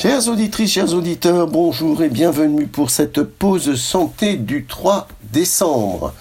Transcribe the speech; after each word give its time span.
Chères 0.00 0.28
auditrices, 0.28 0.70
chers 0.70 0.94
auditeurs, 0.94 1.48
bonjour 1.48 2.04
et 2.04 2.08
bienvenue 2.08 2.68
pour 2.68 2.90
cette 2.90 3.20
pause 3.20 3.74
santé 3.74 4.36
du 4.36 4.64
3 4.64 5.08
décembre. 5.32 6.14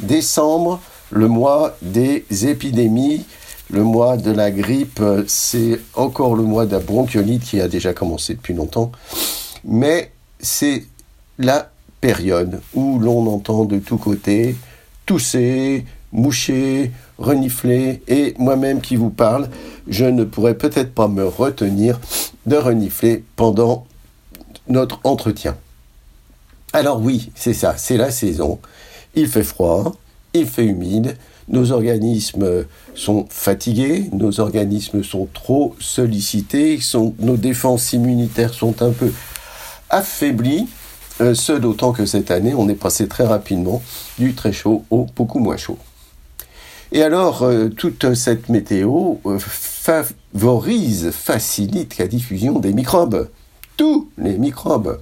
Décembre, 0.00 0.80
le 1.12 1.28
mois 1.28 1.76
des 1.82 2.24
épidémies, 2.48 3.24
le 3.70 3.84
mois 3.84 4.16
de 4.16 4.32
la 4.32 4.50
grippe, 4.50 5.00
c'est 5.28 5.78
encore 5.94 6.34
le 6.34 6.42
mois 6.42 6.66
de 6.66 6.72
la 6.72 6.80
bronchiolite 6.80 7.44
qui 7.44 7.60
a 7.60 7.68
déjà 7.68 7.94
commencé 7.94 8.34
depuis 8.34 8.54
longtemps, 8.54 8.90
mais 9.62 10.10
c'est 10.40 10.84
la 11.38 11.70
période 12.00 12.60
où 12.74 12.98
l'on 12.98 13.28
entend 13.28 13.66
de 13.66 13.78
tous 13.78 13.98
côtés 13.98 14.56
tousser, 15.06 15.84
moucher, 16.10 16.90
renifler, 17.18 18.02
et 18.08 18.34
moi-même 18.38 18.80
qui 18.80 18.96
vous 18.96 19.10
parle, 19.10 19.48
je 19.86 20.06
ne 20.06 20.24
pourrais 20.24 20.54
peut-être 20.54 20.92
pas 20.92 21.06
me 21.06 21.24
retenir 21.24 22.00
de 22.46 22.56
renifler 22.56 23.24
pendant 23.36 23.86
notre 24.68 25.00
entretien. 25.04 25.56
Alors 26.72 27.00
oui, 27.00 27.30
c'est 27.34 27.54
ça, 27.54 27.76
c'est 27.76 27.96
la 27.96 28.10
saison. 28.10 28.58
Il 29.14 29.28
fait 29.28 29.42
froid, 29.42 29.94
il 30.34 30.46
fait 30.46 30.64
humide, 30.64 31.16
nos 31.48 31.72
organismes 31.72 32.64
sont 32.94 33.26
fatigués, 33.28 34.08
nos 34.12 34.40
organismes 34.40 35.02
sont 35.02 35.28
trop 35.32 35.76
sollicités, 35.80 36.78
nos 37.18 37.36
défenses 37.36 37.92
immunitaires 37.92 38.54
sont 38.54 38.82
un 38.82 38.90
peu 38.90 39.12
affaiblies, 39.90 40.66
euh, 41.20 41.34
ce 41.34 41.52
d'autant 41.52 41.92
que 41.92 42.06
cette 42.06 42.30
année, 42.30 42.54
on 42.54 42.68
est 42.68 42.74
passé 42.74 43.06
très 43.06 43.24
rapidement 43.24 43.82
du 44.18 44.34
très 44.34 44.52
chaud 44.52 44.84
au 44.90 45.06
beaucoup 45.14 45.40
moins 45.40 45.58
chaud. 45.58 45.78
Et 46.94 47.02
alors, 47.02 47.42
euh, 47.42 47.70
toute 47.70 48.12
cette 48.12 48.50
météo 48.50 49.14
euh, 49.24 49.38
favorise, 49.38 51.10
facilite 51.10 51.96
la 51.96 52.06
diffusion 52.06 52.58
des 52.58 52.74
microbes. 52.74 53.30
Tous 53.78 54.10
les 54.18 54.36
microbes. 54.36 55.00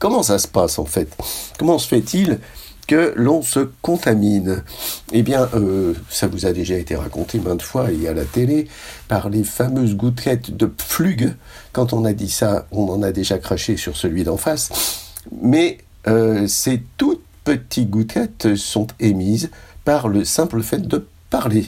Comment 0.00 0.24
ça 0.24 0.40
se 0.40 0.48
passe 0.48 0.80
en 0.80 0.86
fait? 0.86 1.16
Comment 1.56 1.78
se 1.78 1.86
fait-il 1.86 2.40
que 2.88 3.12
l'on 3.14 3.42
se 3.42 3.60
contamine? 3.80 4.64
Eh 5.12 5.22
bien, 5.22 5.48
euh, 5.54 5.94
ça 6.08 6.26
vous 6.26 6.46
a 6.46 6.52
déjà 6.52 6.74
été 6.74 6.96
raconté 6.96 7.38
maintes 7.38 7.62
fois 7.62 7.92
et 7.92 8.08
à 8.08 8.12
la 8.12 8.24
télé 8.24 8.66
par 9.06 9.30
les 9.30 9.44
fameuses 9.44 9.94
gouttelettes 9.94 10.56
de 10.56 10.66
Pflug. 10.66 11.36
Quand 11.70 11.92
on 11.92 12.04
a 12.04 12.12
dit 12.12 12.30
ça, 12.30 12.66
on 12.72 12.88
en 12.88 13.04
a 13.04 13.12
déjà 13.12 13.38
craché 13.38 13.76
sur 13.76 13.96
celui 13.96 14.24
d'en 14.24 14.36
face. 14.36 14.68
Mais 15.40 15.78
ces 16.48 16.82
toutes 16.96 17.22
petites 17.44 17.90
gouttelettes 17.90 18.56
sont 18.56 18.88
émises 18.98 19.50
par 19.84 20.08
le 20.08 20.24
simple 20.24 20.62
fait 20.62 20.88
de 20.88 21.06
parler. 21.30 21.66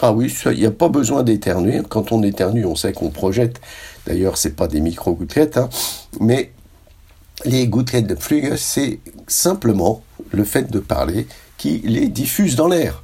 Ah 0.00 0.12
oui, 0.12 0.34
il 0.46 0.58
n'y 0.58 0.66
a 0.66 0.70
pas 0.70 0.88
besoin 0.88 1.22
d'éternuer. 1.22 1.80
Quand 1.88 2.12
on 2.12 2.22
éternue, 2.22 2.64
on 2.64 2.76
sait 2.76 2.92
qu'on 2.92 3.10
projette. 3.10 3.60
D'ailleurs, 4.06 4.36
ce 4.36 4.48
n'est 4.48 4.54
pas 4.54 4.68
des 4.68 4.80
micro-gouttelettes, 4.80 5.56
hein. 5.56 5.68
mais 6.20 6.52
les 7.44 7.66
gouttelettes 7.68 8.06
de 8.06 8.14
Flug, 8.14 8.56
c'est 8.56 9.00
simplement 9.26 10.02
le 10.30 10.44
fait 10.44 10.70
de 10.70 10.78
parler 10.78 11.26
qui 11.56 11.78
les 11.84 12.08
diffuse 12.08 12.56
dans 12.56 12.68
l'air. 12.68 13.02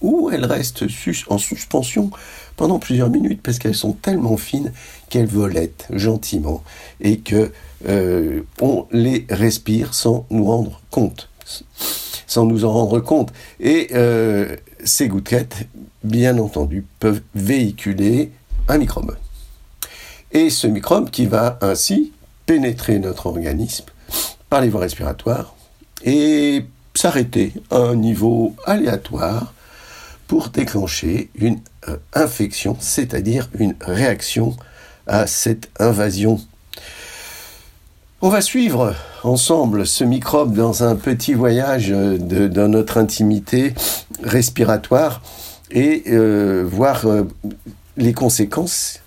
Ou 0.00 0.30
elles 0.30 0.44
restent 0.44 0.84
en 1.28 1.38
suspension 1.38 2.10
pendant 2.56 2.78
plusieurs 2.78 3.10
minutes 3.10 3.40
parce 3.42 3.58
qu'elles 3.58 3.74
sont 3.74 3.92
tellement 3.92 4.36
fines 4.36 4.72
qu'elles 5.10 5.26
volettent 5.26 5.86
gentiment 5.90 6.62
et 7.00 7.18
que 7.18 7.50
euh, 7.88 8.42
on 8.60 8.86
les 8.92 9.26
respire 9.28 9.94
sans 9.94 10.24
nous 10.30 10.44
rendre 10.44 10.80
compte 10.90 11.28
sans 12.28 12.44
nous 12.44 12.64
en 12.64 12.72
rendre 12.72 13.00
compte. 13.00 13.32
Et 13.58 13.88
euh, 13.94 14.54
ces 14.84 15.08
gouttelettes, 15.08 15.66
bien 16.04 16.38
entendu, 16.38 16.84
peuvent 17.00 17.22
véhiculer 17.34 18.32
un 18.68 18.78
microbe. 18.78 19.16
Et 20.32 20.50
ce 20.50 20.66
microbe 20.66 21.10
qui 21.10 21.26
va 21.26 21.58
ainsi 21.62 22.12
pénétrer 22.46 22.98
notre 22.98 23.26
organisme 23.26 23.86
par 24.50 24.60
les 24.60 24.68
voies 24.68 24.82
respiratoires 24.82 25.54
et 26.04 26.64
s'arrêter 26.94 27.52
à 27.70 27.76
un 27.76 27.94
niveau 27.94 28.54
aléatoire 28.66 29.52
pour 30.26 30.48
déclencher 30.48 31.30
une 31.34 31.60
euh, 31.88 31.96
infection, 32.12 32.76
c'est-à-dire 32.80 33.48
une 33.58 33.74
réaction 33.80 34.56
à 35.06 35.26
cette 35.26 35.70
invasion 35.78 36.38
on 38.20 38.30
va 38.30 38.40
suivre 38.40 38.96
ensemble 39.22 39.86
ce 39.86 40.02
microbe 40.02 40.52
dans 40.52 40.82
un 40.82 40.96
petit 40.96 41.34
voyage 41.34 41.90
de, 41.90 42.48
dans 42.48 42.66
notre 42.66 42.98
intimité 42.98 43.74
respiratoire 44.22 45.22
et 45.70 46.04
euh, 46.08 46.64
voir 46.66 47.06
euh, 47.06 47.24
les 47.96 48.12
conséquences 48.12 49.00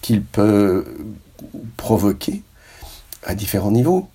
qu'il 0.00 0.22
peut 0.22 0.84
provoquer 1.76 2.42
à 3.24 3.34
différents 3.34 3.70
niveaux. 3.70 4.08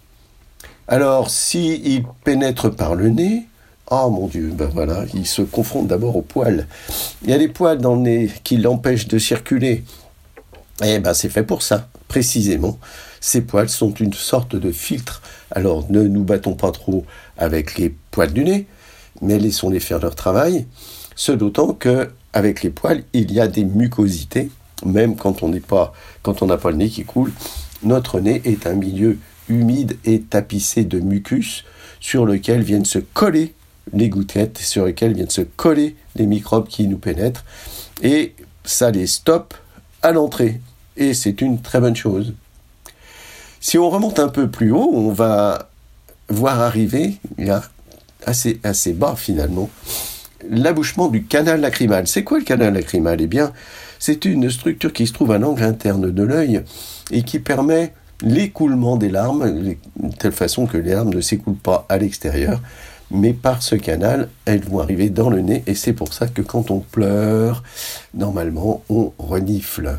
Alors, 0.88 1.30
s'il 1.30 2.04
pénètre 2.24 2.74
par 2.74 2.96
le 2.96 3.10
nez, 3.10 3.48
oh 3.92 4.10
mon 4.10 4.28
Dieu, 4.28 4.52
ben 4.54 4.70
voilà, 4.72 5.06
il 5.14 5.26
se 5.26 5.42
confronte 5.42 5.88
d'abord 5.88 6.16
aux 6.16 6.22
poils. 6.22 6.68
Il 7.24 7.30
y 7.30 7.34
a 7.34 7.38
des 7.38 7.48
poils 7.48 7.80
dans 7.80 7.96
le 7.96 8.02
nez 8.02 8.32
qui 8.44 8.58
l'empêchent 8.58 9.08
de 9.08 9.18
circuler. 9.18 9.84
Eh 10.84 11.00
ben, 11.00 11.14
c'est 11.14 11.30
fait 11.30 11.44
pour 11.44 11.62
ça, 11.62 11.90
précisément. 12.08 12.78
Ces 13.20 13.42
poils 13.42 13.70
sont 13.70 13.94
une 13.94 14.14
sorte 14.14 14.56
de 14.56 14.72
filtre. 14.72 15.22
Alors 15.52 15.86
ne 15.90 16.04
nous 16.04 16.24
battons 16.24 16.54
pas 16.54 16.72
trop 16.72 17.06
avec 17.38 17.78
les 17.78 17.96
poils 18.12 18.34
du 18.34 18.44
nez, 18.44 18.68
mais 19.22 19.40
laissons-les 19.40 19.80
faire 19.80 20.00
leur 20.00 20.16
travail. 20.16 20.66
Ce 21.16 21.32
d'autant 21.32 21.74
que 21.74 22.10
avec 22.34 22.62
les 22.62 22.70
poils, 22.70 23.04
il 23.14 23.32
y 23.32 23.40
a 23.40 23.48
des 23.48 23.64
mucosités, 23.64 24.50
même 24.86 25.16
quand 25.16 25.42
on 25.42 25.52
pas, 25.60 25.94
quand 26.22 26.42
on 26.42 26.48
n'a 26.48 26.58
pas 26.58 26.72
le 26.72 26.78
nez 26.78 26.90
qui 26.90 27.04
coule. 27.04 27.34
Notre 27.84 28.20
nez 28.20 28.42
est 28.46 28.68
un 28.68 28.74
milieu 28.74 29.18
humide 29.50 29.98
et 30.06 30.22
tapissé 30.22 30.84
de 30.84 31.00
mucus 31.00 31.64
sur 32.00 32.26
lequel 32.26 32.62
viennent 32.62 32.86
se 32.86 33.00
coller 33.00 33.54
les 33.94 34.10
gouttelettes, 34.10 34.58
sur 34.58 34.86
lequel 34.86 35.14
viennent 35.14 35.30
se 35.30 35.42
coller 35.42 35.96
les 36.16 36.26
microbes 36.26 36.68
qui 36.68 36.88
nous 36.88 36.98
pénètrent, 36.98 37.46
et 38.04 38.36
ça 38.66 38.92
les 38.92 39.08
stoppe 39.08 39.54
à 40.02 40.12
l'entrée. 40.12 40.62
Et 40.98 41.14
c'est 41.14 41.42
une 41.42 41.62
très 41.62 41.80
bonne 41.80 41.96
chose. 41.96 42.34
Si 43.60 43.78
on 43.78 43.90
remonte 43.90 44.20
un 44.20 44.28
peu 44.28 44.50
plus 44.50 44.72
haut, 44.72 44.92
on 44.94 45.12
va 45.12 45.70
voir 46.30 46.60
arriver, 46.60 47.18
assez, 48.28 48.94
bas 48.94 49.16
finalement, 49.18 49.70
l'abouchement 50.50 51.08
du 51.08 51.24
canal 51.24 51.62
lacrymal. 51.62 52.08
C'est 52.08 52.24
quoi 52.24 52.38
le 52.38 52.44
canal 52.44 52.74
lacrymal? 52.76 53.20
Eh 53.22 53.28
bien, 53.28 53.52
c'est 53.98 54.26
une 54.26 54.52
structure 54.52 54.94
qui 54.94 55.08
se 55.08 55.14
trouve 55.14 55.32
à 55.32 55.40
l'angle 55.40 55.64
interne 55.64 56.12
de 56.12 56.24
l'œil 56.24 56.62
et 57.12 57.24
qui 57.24 57.40
permet 57.40 57.94
l'écoulement 58.22 58.98
des 58.98 59.10
larmes, 59.10 59.62
de 59.62 59.76
telle 60.20 60.32
façon 60.32 60.66
que 60.66 60.78
les 60.78 60.92
larmes 60.92 61.14
ne 61.14 61.22
s'écoulent 61.22 61.56
pas 61.56 61.86
à 61.90 61.98
l'extérieur, 61.98 62.62
mais 63.10 63.34
par 63.34 63.62
ce 63.64 63.76
canal, 63.76 64.30
elles 64.46 64.64
vont 64.64 64.80
arriver 64.80 65.10
dans 65.10 65.30
le 65.30 65.42
nez, 65.42 65.64
et 65.68 65.76
c'est 65.76 65.94
pour 65.94 66.14
ça 66.14 66.28
que 66.28 66.42
quand 66.42 66.72
on 66.72 66.80
pleure, 66.80 67.64
normalement, 68.14 68.84
on 68.90 69.14
renifle. 69.18 69.98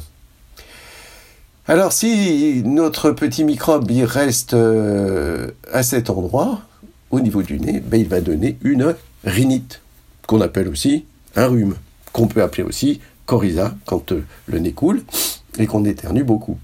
Alors 1.69 1.93
si 1.93 2.63
notre 2.65 3.11
petit 3.11 3.45
microbe 3.45 3.91
il 3.91 4.05
reste 4.05 4.55
euh, 4.55 5.51
à 5.71 5.83
cet 5.83 6.09
endroit, 6.09 6.63
au 7.19 7.23
niveau 7.23 7.43
du 7.43 7.61
nez, 7.61 7.81
ben, 7.81 8.01
il 8.01 8.09
va 8.09 8.21
donner 8.21 8.59
une 8.63 8.95
rhinite, 9.25 9.81
qu'on 10.27 10.41
appelle 10.41 10.69
aussi 10.69 11.05
un 11.37 11.47
rhume, 11.47 11.75
qu'on 12.13 12.29
peut 12.29 12.43
appeler 12.43 12.63
aussi 12.63 13.01
coryza 13.27 13.75
quand 13.87 14.13
euh, 14.13 14.25
le 14.47 14.59
nez 14.59 14.73
coule 14.73 15.03
et 15.59 15.67
qu'on 15.67 15.85
éternue 15.85 16.25
beaucoup. 16.25 16.59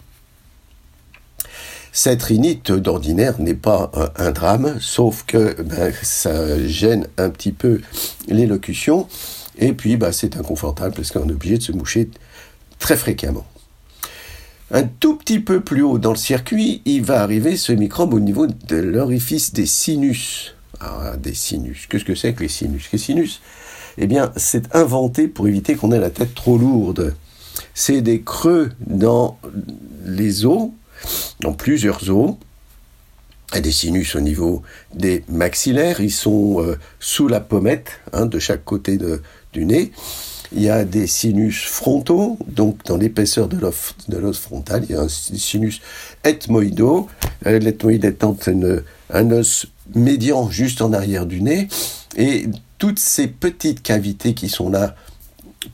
Cette 1.92 2.22
rhinite 2.22 2.72
d'ordinaire 2.72 3.40
n'est 3.40 3.54
pas 3.54 3.90
un, 4.16 4.32
drame, 4.32 4.78
sauf 4.80 5.24
que 5.26 5.60
ben, 5.62 5.92
ça 6.02 6.66
gêne 6.66 7.06
un 7.18 7.30
petit 7.30 7.52
peu 7.52 7.80
l'élocution, 8.26 9.06
et 9.58 9.72
puis 9.72 9.96
ben, 9.96 10.10
c'est 10.10 10.36
inconfortable 10.36 10.94
parce 10.94 11.12
qu'on 11.12 11.28
est 11.28 11.32
obligé 11.32 11.58
de 11.58 11.62
se 11.62 11.72
moucher 11.72 12.10
très 12.80 12.96
fréquemment. 12.96 13.46
Un 14.74 14.82
tout 14.82 15.14
petit 15.14 15.38
peu 15.38 15.60
plus 15.60 15.82
haut 15.82 15.98
dans 15.98 16.10
le 16.10 16.16
circuit, 16.16 16.82
il 16.84 17.04
va 17.04 17.22
arriver 17.22 17.56
ce 17.56 17.70
microbe 17.70 18.12
au 18.12 18.18
niveau 18.18 18.48
de 18.48 18.74
l'orifice 18.74 19.52
des 19.52 19.66
sinus. 19.66 20.56
Ah, 20.80 21.14
des 21.16 21.32
sinus. 21.32 21.86
Qu'est-ce 21.86 22.04
que 22.04 22.16
c'est 22.16 22.32
que 22.32 22.42
les 22.42 22.48
sinus? 22.48 22.88
Les 22.92 22.98
sinus, 22.98 23.40
eh 23.98 24.08
bien, 24.08 24.32
c'est 24.34 24.74
inventé 24.74 25.28
pour 25.28 25.46
éviter 25.46 25.76
qu'on 25.76 25.92
ait 25.92 26.00
la 26.00 26.10
tête 26.10 26.34
trop 26.34 26.58
lourde. 26.58 27.14
C'est 27.72 28.00
des 28.00 28.22
creux 28.22 28.72
dans 28.84 29.38
les 30.04 30.44
os, 30.44 30.70
dans 31.38 31.52
plusieurs 31.52 32.10
os, 32.10 32.34
et 33.54 33.60
des 33.60 33.70
sinus 33.70 34.16
au 34.16 34.20
niveau 34.20 34.64
des 34.92 35.22
maxillaires. 35.28 36.00
Ils 36.00 36.10
sont 36.10 36.60
euh, 36.60 36.76
sous 36.98 37.28
la 37.28 37.38
pommette 37.38 38.00
hein, 38.12 38.26
de 38.26 38.40
chaque 38.40 38.64
côté 38.64 38.98
du 39.52 39.66
nez. 39.66 39.92
Il 40.52 40.62
y 40.62 40.68
a 40.68 40.84
des 40.84 41.06
sinus 41.06 41.64
frontaux, 41.64 42.38
donc 42.46 42.84
dans 42.84 42.96
l'épaisseur 42.96 43.48
de 43.48 43.58
l'os 43.58 44.38
frontal, 44.38 44.84
il 44.88 44.94
y 44.94 44.98
a 44.98 45.00
un 45.00 45.08
sinus 45.08 45.80
ethmoïdaux, 46.22 47.08
euh, 47.46 47.58
l'ethmoïde 47.58 48.04
étant 48.04 48.36
un 49.10 49.30
os 49.30 49.66
médian 49.94 50.50
juste 50.50 50.82
en 50.82 50.92
arrière 50.92 51.26
du 51.26 51.40
nez, 51.40 51.68
et 52.16 52.46
toutes 52.78 52.98
ces 52.98 53.26
petites 53.26 53.82
cavités 53.82 54.34
qui 54.34 54.48
sont 54.48 54.70
là 54.70 54.94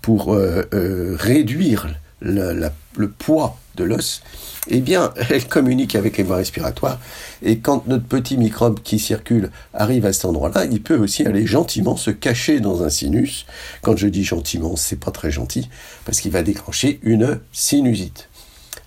pour 0.03 0.33
euh, 0.33 0.63
euh, 0.73 1.17
réduire 1.19 1.89
le 2.21 3.09
poids 3.09 3.59
de 3.81 3.85
l'os, 3.85 4.23
eh 4.69 4.81
bien, 4.81 5.13
elle 5.31 5.47
communique 5.47 5.97
avec 5.97 6.19
les 6.19 6.25
voies 6.25 6.37
respiratoires. 6.37 7.01
Et 7.43 7.59
quand 7.59 7.87
notre 7.87 8.05
petit 8.05 8.37
microbe 8.37 8.81
qui 8.81 8.99
circule 8.99 9.51
arrive 9.75 10.07
à 10.07 10.13
cet 10.13 10.27
endroit-là, 10.27 10.67
il 10.67 10.83
peut 10.83 10.99
aussi 10.99 11.27
aller 11.27 11.47
gentiment 11.47 11.97
se 11.97 12.11
cacher 12.11 12.61
dans 12.61 12.83
un 12.83 12.91
sinus. 12.91 13.47
Quand 13.83 13.97
je 13.97 14.07
dis 14.07 14.25
gentiment, 14.25 14.77
c'est 14.77 15.01
pas 15.01 15.11
très 15.11 15.31
gentil, 15.31 15.69
parce 16.05 16.21
qu'il 16.21 16.33
va 16.33 16.43
déclencher 16.43 17.01
une 17.03 17.41
sinusite. 17.53 18.29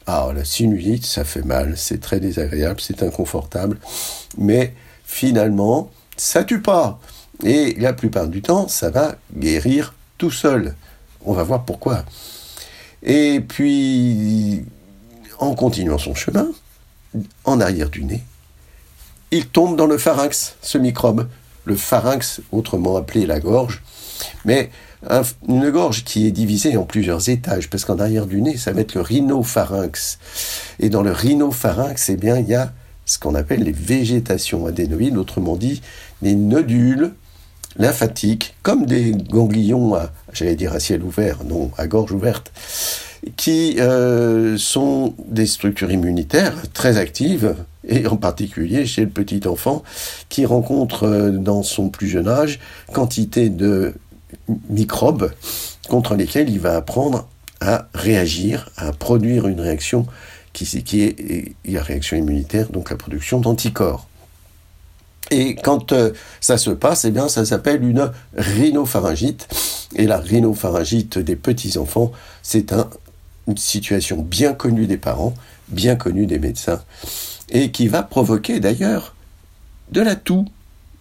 Alors, 0.06 0.34
la 0.34 0.44
sinusite, 0.46 1.06
ça 1.06 1.24
fait 1.24 1.44
mal, 1.44 1.74
c'est 1.78 2.02
très 2.02 2.20
désagréable, 2.20 2.82
c'est 2.82 3.04
inconfortable, 3.04 3.78
mais 4.38 4.74
finalement, 5.06 5.90
ça 6.18 6.44
tue 6.44 6.62
pas. 6.62 7.00
Et 7.44 7.76
la 7.80 7.94
plupart 7.94 8.28
du 8.28 8.42
temps, 8.42 8.68
ça 8.68 8.90
va 8.90 9.16
guérir 9.36 9.94
tout 10.18 10.32
seul. 10.32 10.76
On 11.26 11.34
va 11.34 11.44
voir 11.44 11.64
pourquoi. 11.64 12.06
Et 13.02 13.42
puis, 13.42 14.66
en 15.40 15.56
continuant 15.56 15.98
son 15.98 16.16
chemin, 16.16 16.48
en 17.44 17.62
arrière 17.62 17.90
du 17.90 18.04
nez, 18.04 18.24
il 19.32 19.48
tombe 19.48 19.76
dans 19.76 19.88
le 19.88 19.98
pharynx, 19.98 20.56
ce 20.62 20.78
microbe. 20.78 21.28
Le 21.66 21.76
pharynx, 21.76 22.42
autrement 22.52 22.98
appelé 22.98 23.26
la 23.26 23.40
gorge, 23.40 23.82
mais 24.46 24.70
une 25.48 25.70
gorge 25.70 26.04
qui 26.04 26.28
est 26.28 26.32
divisée 26.32 26.78
en 26.78 26.84
plusieurs 26.84 27.30
étages, 27.30 27.70
parce 27.70 27.86
qu'en 27.86 28.00
arrière 28.00 28.26
du 28.26 28.42
nez, 28.42 28.58
ça 28.58 28.72
va 28.72 28.82
être 28.82 28.96
le 28.96 29.02
rhinopharynx. 29.02 30.20
Et 30.80 30.90
dans 30.90 31.04
le 31.04 31.12
rhinopharynx, 31.12 32.10
eh 32.10 32.16
bien, 32.16 32.38
il 32.38 32.48
y 32.48 32.56
a 32.56 32.74
ce 33.06 33.18
qu'on 33.18 33.36
appelle 33.36 33.64
les 33.64 33.72
végétations 33.72 34.66
adénoïdes, 34.66 35.18
autrement 35.18 35.56
dit, 35.56 35.82
des 36.22 36.36
nodules 36.36 37.14
lymphatiques, 37.78 38.56
comme 38.62 38.86
des 38.86 39.12
ganglions, 39.12 39.98
j'allais 40.32 40.56
dire 40.56 40.74
à 40.74 40.80
ciel 40.80 41.02
ouvert, 41.04 41.44
non, 41.44 41.72
à 41.78 41.88
gorge 41.88 42.12
ouverte, 42.12 42.52
qui 43.38 43.80
euh, 43.80 44.58
sont 44.58 45.14
des 45.28 45.46
structures 45.46 45.92
immunitaires 45.92 46.56
très 46.74 46.98
actives, 46.98 47.56
et 47.88 48.08
en 48.08 48.18
particulier 48.18 48.86
chez 48.86 49.02
le 49.02 49.10
petit 49.10 49.48
enfant, 49.48 49.84
qui 50.30 50.46
rencontre 50.46 51.04
euh, 51.04 51.32
dans 51.32 51.64
son 51.64 51.90
plus 51.90 52.08
jeune 52.08 52.28
âge 52.28 52.60
quantité 52.92 53.50
de 53.50 53.94
microbes 54.70 55.32
contre 55.90 56.16
lesquels 56.16 56.50
il 56.50 56.60
va 56.60 56.76
apprendre 56.76 57.28
à 57.62 57.88
réagir, 57.94 58.70
à 58.78 58.92
produire 58.92 59.48
une 59.48 59.62
réaction 59.62 60.06
qui, 60.54 61.02
est 61.02 61.56
la 61.66 61.82
réaction 61.82 62.18
immunitaire, 62.18 62.70
donc 62.70 62.90
la 62.90 62.96
production 62.96 63.40
d'anticorps. 63.40 64.08
Et 65.32 65.56
quand 65.56 65.94
euh, 65.94 66.12
ça 66.42 66.58
se 66.58 66.70
passe, 66.70 67.06
eh 67.06 67.12
bien, 67.12 67.28
ça 67.28 67.46
s'appelle 67.46 67.84
une 67.84 68.12
rhinopharyngite. 68.38 69.48
Et 69.96 70.06
la 70.06 70.18
rhinopharyngite 70.18 71.18
des 71.18 71.36
petits-enfants, 71.36 72.12
c'est 72.44 72.74
une 73.48 73.58
situation 73.58 74.22
bien 74.22 74.54
connue 74.54 74.88
des 74.88 74.98
parents, 74.98 75.34
bien 75.68 75.96
connue 75.96 76.26
des 76.26 76.40
médecins, 76.40 76.82
et 77.50 77.72
qui 77.72 77.88
va 77.88 78.04
provoquer 78.04 78.60
d'ailleurs 78.60 79.16
de 79.92 80.02
la 80.02 80.16
toux. 80.16 80.46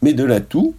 Mais 0.03 0.15
de 0.15 0.25
la 0.25 0.41
toux 0.41 0.75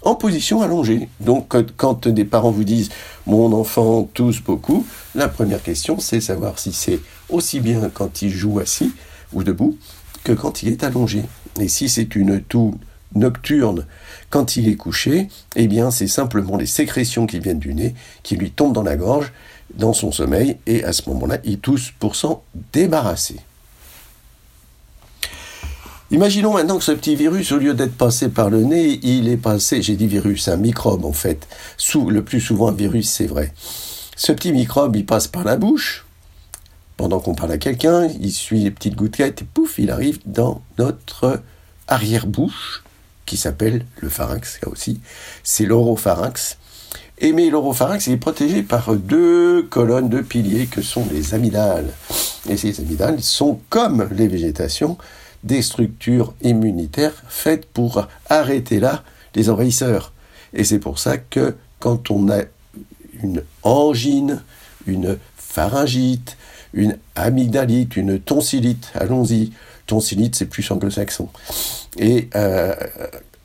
en 0.00 0.14
position 0.14 0.62
allongée. 0.62 1.08
Donc 1.20 1.54
quand 1.76 2.08
des 2.08 2.24
parents 2.24 2.50
vous 2.50 2.64
disent 2.64 2.90
mon 3.26 3.52
enfant 3.52 4.08
tousse 4.14 4.40
beaucoup, 4.40 4.86
la 5.14 5.28
première 5.28 5.62
question 5.62 5.98
c'est 5.98 6.20
savoir 6.20 6.58
si 6.58 6.72
c'est 6.72 7.00
aussi 7.28 7.60
bien 7.60 7.90
quand 7.92 8.22
il 8.22 8.30
joue 8.30 8.58
assis 8.58 8.92
ou 9.32 9.44
debout 9.44 9.76
que 10.24 10.32
quand 10.32 10.62
il 10.62 10.70
est 10.70 10.84
allongé. 10.84 11.22
Et 11.60 11.68
si 11.68 11.88
c'est 11.88 12.16
une 12.16 12.40
toux 12.40 12.74
nocturne 13.14 13.86
quand 14.30 14.56
il 14.56 14.68
est 14.68 14.76
couché, 14.76 15.28
eh 15.56 15.68
bien 15.68 15.90
c'est 15.90 16.08
simplement 16.08 16.56
les 16.56 16.66
sécrétions 16.66 17.26
qui 17.26 17.38
viennent 17.38 17.58
du 17.58 17.74
nez 17.74 17.94
qui 18.22 18.36
lui 18.36 18.50
tombent 18.50 18.74
dans 18.74 18.82
la 18.82 18.96
gorge 18.96 19.32
dans 19.74 19.92
son 19.92 20.12
sommeil 20.12 20.58
et 20.66 20.84
à 20.84 20.92
ce 20.92 21.08
moment-là 21.10 21.38
il 21.44 21.58
tousse 21.58 21.92
pour 21.98 22.16
s'en 22.16 22.42
débarrasser. 22.72 23.40
Imaginons 26.10 26.52
maintenant 26.52 26.78
que 26.78 26.84
ce 26.84 26.92
petit 26.92 27.16
virus, 27.16 27.50
au 27.50 27.58
lieu 27.58 27.74
d'être 27.74 27.96
passé 27.96 28.28
par 28.28 28.50
le 28.50 28.62
nez, 28.62 29.00
il 29.02 29.28
est 29.28 29.36
passé, 29.36 29.82
j'ai 29.82 29.96
dit 29.96 30.06
virus, 30.06 30.48
un 30.48 30.56
microbe 30.56 31.04
en 31.04 31.12
fait. 31.12 31.48
Sous, 31.76 32.08
le 32.10 32.22
plus 32.22 32.40
souvent 32.40 32.68
un 32.68 32.72
virus, 32.72 33.08
c'est 33.08 33.26
vrai. 33.26 33.52
Ce 34.14 34.30
petit 34.30 34.52
microbe, 34.52 34.94
il 34.94 35.06
passe 35.06 35.26
par 35.26 35.44
la 35.44 35.56
bouche. 35.56 36.06
Pendant 36.96 37.18
qu'on 37.18 37.34
parle 37.34 37.52
à 37.52 37.58
quelqu'un, 37.58 38.06
il 38.20 38.32
suit 38.32 38.60
les 38.60 38.70
petites 38.70 38.94
gouttelettes 38.94 39.42
et 39.42 39.44
pouf, 39.44 39.78
il 39.78 39.90
arrive 39.90 40.20
dans 40.26 40.62
notre 40.78 41.42
arrière-bouche, 41.88 42.84
qui 43.26 43.36
s'appelle 43.36 43.84
le 43.96 44.08
pharynx, 44.08 44.60
là 44.62 44.68
aussi. 44.68 45.00
C'est 45.42 45.64
l'oropharynx. 45.64 46.58
Et 47.18 47.32
mais 47.32 47.48
l'oropharynx 47.48 48.08
est 48.08 48.16
protégé 48.16 48.62
par 48.62 48.94
deux 48.94 49.62
colonnes, 49.62 50.08
deux 50.08 50.22
piliers 50.22 50.66
que 50.66 50.82
sont 50.82 51.06
les 51.12 51.34
amygdales. 51.34 51.92
Et 52.48 52.56
ces 52.56 52.80
amygdales 52.80 53.22
sont 53.22 53.60
comme 53.70 54.08
les 54.12 54.26
végétations, 54.26 54.98
des 55.44 55.62
structures 55.62 56.34
immunitaires 56.42 57.22
faites 57.28 57.66
pour 57.66 58.06
arrêter 58.28 58.80
là 58.80 59.04
les 59.34 59.48
envahisseurs. 59.48 60.12
Et 60.52 60.64
c'est 60.64 60.78
pour 60.78 60.98
ça 60.98 61.18
que 61.18 61.54
quand 61.78 62.10
on 62.10 62.30
a 62.30 62.42
une 63.22 63.42
angine, 63.62 64.42
une 64.86 65.18
pharyngite, 65.36 66.36
une 66.72 66.98
amygdalite, 67.14 67.96
une 67.96 68.18
tonsillite, 68.18 68.90
allons-y, 68.94 69.52
tonsillite 69.86 70.34
c'est 70.34 70.46
plus 70.46 70.68
anglo-saxon. 70.70 71.28
Et 71.98 72.28
euh, 72.34 72.74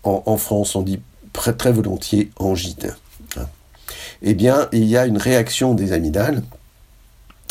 en, 0.03 0.37
France 0.37 0.75
on 0.75 0.81
dit 0.81 0.99
très, 1.33 1.53
très 1.53 1.71
volontiers 1.71 2.31
angine. 2.37 2.95
Eh 4.21 4.33
bien, 4.33 4.67
il 4.71 4.85
y 4.85 4.97
a 4.97 5.05
une 5.05 5.17
réaction 5.17 5.73
des 5.73 5.93
amygdales 5.93 6.43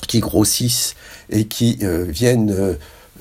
qui 0.07 0.21
grossissent 0.21 0.95
et 1.31 1.47
qui 1.47 1.79
euh, 1.83 2.05
viennent 2.05 2.51
euh, 2.51 2.75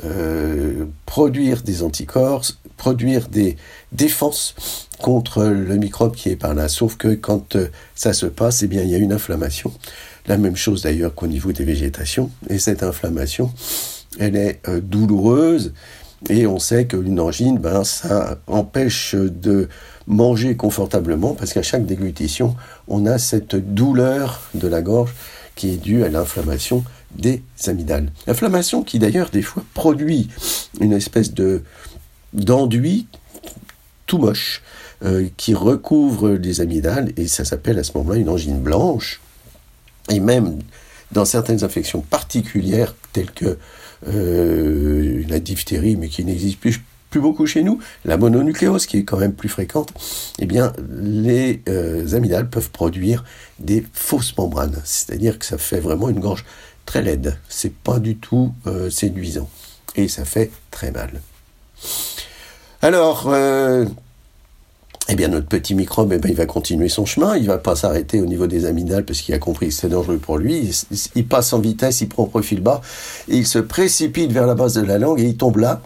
euh, 0.04 0.86
produire 1.06 1.64
des 1.64 1.84
anticorps, 1.84 2.46
produire 2.76 3.30
des 3.30 3.58
défenses 3.92 4.56
contre 5.00 5.46
le 5.46 5.78
microbe 5.78 6.16
qui 6.16 6.30
est 6.30 6.36
par 6.36 6.54
là. 6.54 6.68
Sauf 6.68 6.98
que 6.98 7.14
quand 7.14 7.58
ça 7.96 8.14
se 8.14 8.26
passe, 8.26 8.64
eh 8.64 8.68
bien, 8.68 8.84
il 8.84 8.90
y 8.90 8.96
a 8.96 9.00
une 9.00 9.14
inflammation. 9.14 9.72
La 10.28 10.38
même 10.38 10.56
chose 10.56 10.84
d'ailleurs 10.84 11.16
qu'au 11.16 11.28
niveau 11.28 11.52
des 11.52 11.64
végétations. 11.64 12.30
Et 12.50 12.60
cette 12.60 12.84
inflammation, 12.84 13.52
elle 14.20 14.36
est 14.36 14.62
douloureuse. 14.82 15.74
Et 16.30 16.48
on 16.48 16.60
sait 16.60 16.88
qu'une 16.88 17.20
angine, 17.20 17.58
ben, 17.60 17.84
ça 17.84 18.38
empêche 18.48 19.16
de 19.16 19.70
manger 20.08 20.56
confortablement 20.56 21.34
parce 21.34 21.54
qu'à 21.54 21.62
chaque 21.62 21.86
déglutition, 21.86 22.56
on 22.88 23.06
a 23.06 23.18
cette 23.18 23.56
douleur 23.56 24.42
de 24.56 24.68
la 24.68 24.82
gorge 24.82 25.14
qui 25.56 25.72
est 25.72 25.78
due 25.78 26.04
à 26.04 26.10
l'inflammation 26.10 26.84
des 27.16 27.44
amygdales. 27.66 28.12
L'inflammation 28.26 28.84
qui 28.84 29.00
d'ailleurs 29.00 29.30
des 29.30 29.42
fois 29.42 29.64
produit 29.74 30.30
une 30.80 30.94
espèce 30.94 31.34
de 31.34 31.64
d'enduit 32.34 33.08
tout 34.06 34.18
moche 34.18 34.62
euh, 35.04 35.28
qui 35.38 35.54
recouvre 35.54 36.32
les 36.32 36.62
amygdales 36.62 37.12
et 37.18 37.28
ça 37.28 37.46
s'appelle 37.46 37.80
à 37.80 37.84
ce 37.84 37.98
moment-là 37.98 38.18
une 38.18 38.30
angine 38.30 38.60
blanche. 38.60 39.22
Et 40.10 40.20
même 40.20 40.60
dans 41.12 41.26
certaines 41.26 41.64
infections 41.64 42.02
particulières 42.02 42.96
telles 43.14 43.32
que 43.32 43.58
euh, 44.08 45.24
la 45.28 45.40
diphtérie 45.40 45.96
mais 45.96 46.08
qui 46.10 46.24
n'existe 46.24 46.60
plus, 46.60 46.82
plus 47.10 47.20
beaucoup 47.20 47.46
chez 47.46 47.64
nous, 47.64 47.80
la 48.06 48.18
mononucléose 48.18 48.86
qui 48.86 48.98
est 48.98 49.04
quand 49.04 49.18
même 49.18 49.34
plus 49.34 49.50
fréquente, 49.50 49.94
eh 50.40 50.46
bien 50.46 50.74
les 51.02 51.62
euh, 51.70 52.16
amygdales 52.16 52.50
peuvent 52.50 52.72
produire 52.72 53.24
des 53.60 53.86
fausses 53.94 54.36
membranes, 54.38 54.82
c'est-à-dire 54.84 55.40
que 55.40 55.46
ça 55.46 55.58
fait 55.58 55.80
vraiment 55.80 56.10
une 56.10 56.20
gorge 56.20 56.46
très 56.88 57.04
laide. 57.04 57.38
C'est 57.50 57.74
pas 57.74 58.00
du 58.00 58.16
tout 58.16 58.54
euh, 58.66 58.90
séduisant. 58.90 59.48
Et 59.96 60.08
ça 60.08 60.26
fait 60.26 60.50
très 60.72 60.92
mal. 60.92 61.22
Alors, 62.82 63.28
euh, 63.28 63.86
eh 65.10 65.16
bien, 65.16 65.30
notre 65.30 65.48
petit 65.48 65.74
microbe, 65.74 66.12
eh 66.14 66.18
ben, 66.18 66.30
il 66.30 66.36
va 66.36 66.46
continuer 66.46 66.90
son 66.90 67.06
chemin. 67.06 67.38
Il 67.38 67.48
va 67.48 67.58
pas 67.58 67.76
s'arrêter 67.76 68.20
au 68.20 68.26
niveau 68.26 68.48
des 68.48 68.66
amygdales 68.66 69.06
parce 69.06 69.22
qu'il 69.22 69.34
a 69.34 69.40
compris 69.40 69.68
que 69.68 69.74
c'est 69.74 69.90
dangereux 69.90 70.18
pour 70.18 70.38
lui. 70.38 70.70
Il, 71.16 71.28
passe 71.28 71.54
en 71.54 71.60
vitesse, 71.60 72.02
il 72.02 72.10
prend 72.10 72.26
profil 72.26 72.62
bas, 72.62 72.82
il 73.30 73.46
se 73.46 73.60
précipite 73.60 74.32
vers 74.32 74.48
la 74.48 74.56
base 74.56 74.74
de 74.74 74.82
la 74.82 74.98
langue 74.98 75.20
et 75.20 75.24
il 75.24 75.38
tombe 75.38 75.58
là. 75.58 75.82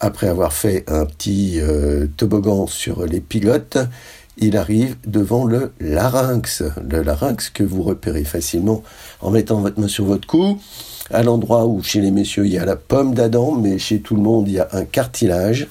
Après 0.00 0.28
avoir 0.28 0.52
fait 0.52 0.84
un 0.86 1.04
petit 1.04 1.60
euh, 1.60 2.06
toboggan 2.16 2.66
sur 2.66 3.04
les 3.04 3.20
pilotes, 3.20 3.78
il 4.38 4.56
arrive 4.56 4.96
devant 5.06 5.44
le 5.44 5.72
larynx. 5.80 6.62
Le 6.88 7.02
larynx 7.02 7.50
que 7.50 7.64
vous 7.64 7.82
repérez 7.82 8.24
facilement 8.24 8.82
en 9.20 9.30
mettant 9.30 9.60
votre 9.60 9.80
main 9.80 9.88
sur 9.88 10.04
votre 10.04 10.26
cou, 10.26 10.58
à 11.10 11.22
l'endroit 11.22 11.66
où 11.66 11.82
chez 11.82 12.00
les 12.00 12.12
messieurs 12.12 12.46
il 12.46 12.52
y 12.52 12.58
a 12.58 12.64
la 12.64 12.76
pomme 12.76 13.14
d'Adam, 13.14 13.52
mais 13.52 13.78
chez 13.78 14.00
tout 14.00 14.14
le 14.14 14.22
monde 14.22 14.48
il 14.48 14.54
y 14.54 14.60
a 14.60 14.68
un 14.72 14.84
cartilage. 14.84 15.66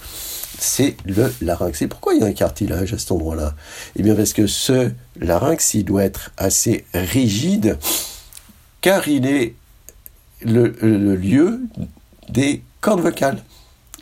C'est 0.60 0.96
le 1.06 1.34
larynx. 1.42 1.82
Et 1.82 1.88
pourquoi 1.88 2.16
il 2.16 2.22
y 2.22 2.24
a 2.24 2.28
un 2.28 2.34
cartilage 2.34 2.94
à 2.94 2.98
cet 2.98 3.12
endroit-là? 3.12 3.56
Eh 3.96 4.04
bien 4.04 4.16
parce 4.16 4.34
que 4.34 4.48
ce 4.48 4.92
larynx, 5.20 5.74
il 5.74 5.86
doit 5.86 6.04
être 6.04 6.32
assez 6.38 6.86
rigide, 6.94 7.78
car 8.82 9.08
il 9.08 9.26
est 9.26 9.54
le, 10.42 10.70
lieu 11.16 11.62
des 12.30 12.62
cordes 12.82 13.02
vocales 13.02 13.42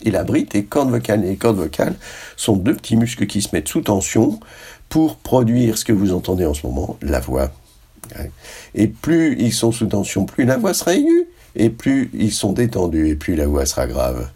il 0.01 0.15
abrite 0.15 0.53
les 0.53 0.65
cordes 0.65 0.89
vocales. 0.91 1.23
Et 1.23 1.29
les 1.29 1.35
cordes 1.35 1.57
vocales 1.57 1.95
sont 2.35 2.55
deux 2.55 2.75
petits 2.75 2.95
muscles 2.95 3.25
qui 3.27 3.41
se 3.41 3.49
mettent 3.53 3.67
sous 3.67 3.81
tension 3.81 4.39
pour 4.89 5.17
produire 5.17 5.77
ce 5.77 5.85
que 5.85 5.93
vous 5.93 6.13
entendez 6.13 6.45
en 6.45 6.53
ce 6.53 6.65
moment, 6.65 6.97
la 7.01 7.19
voix. 7.19 7.51
Et 8.75 8.87
plus 8.87 9.35
ils 9.39 9.53
sont 9.53 9.71
sous 9.71 9.87
tension, 9.87 10.25
plus 10.25 10.45
la 10.45 10.57
voix 10.57 10.73
sera 10.73 10.93
aiguë. 10.93 11.27
et 11.55 11.69
plus 11.69 12.09
ils 12.13 12.31
sont 12.31 12.53
détendus, 12.53 13.09
et 13.09 13.15
plus 13.15 13.35
la 13.35 13.47
voix 13.47 13.65
sera 13.65 13.87
grave. 13.87 14.29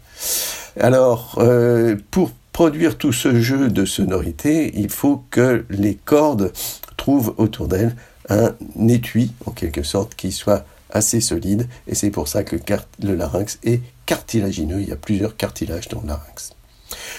Alors, 0.78 1.36
euh, 1.38 1.96
pour 2.10 2.30
produire 2.52 2.98
tout 2.98 3.12
ce 3.12 3.40
jeu 3.40 3.68
de 3.68 3.84
sonorité, 3.84 4.72
il 4.74 4.90
faut 4.90 5.24
que 5.30 5.64
les 5.70 5.94
cordes 5.94 6.52
trouvent 6.96 7.34
autour 7.38 7.68
d'elles 7.68 7.96
un 8.28 8.54
étui, 8.88 9.32
en 9.46 9.50
quelque 9.50 9.82
sorte, 9.82 10.14
qui 10.14 10.30
soit 10.30 10.64
assez 10.90 11.20
solide, 11.20 11.68
et 11.86 11.94
c'est 11.94 12.10
pour 12.10 12.28
ça 12.28 12.44
que 12.44 12.56
le 13.02 13.14
larynx 13.14 13.58
est 13.64 13.80
cartilagineux, 14.06 14.80
il 14.80 14.88
y 14.88 14.92
a 14.92 14.96
plusieurs 14.96 15.36
cartilages 15.36 15.88
dans 15.88 16.00
le 16.00 16.08
larynx. 16.08 16.52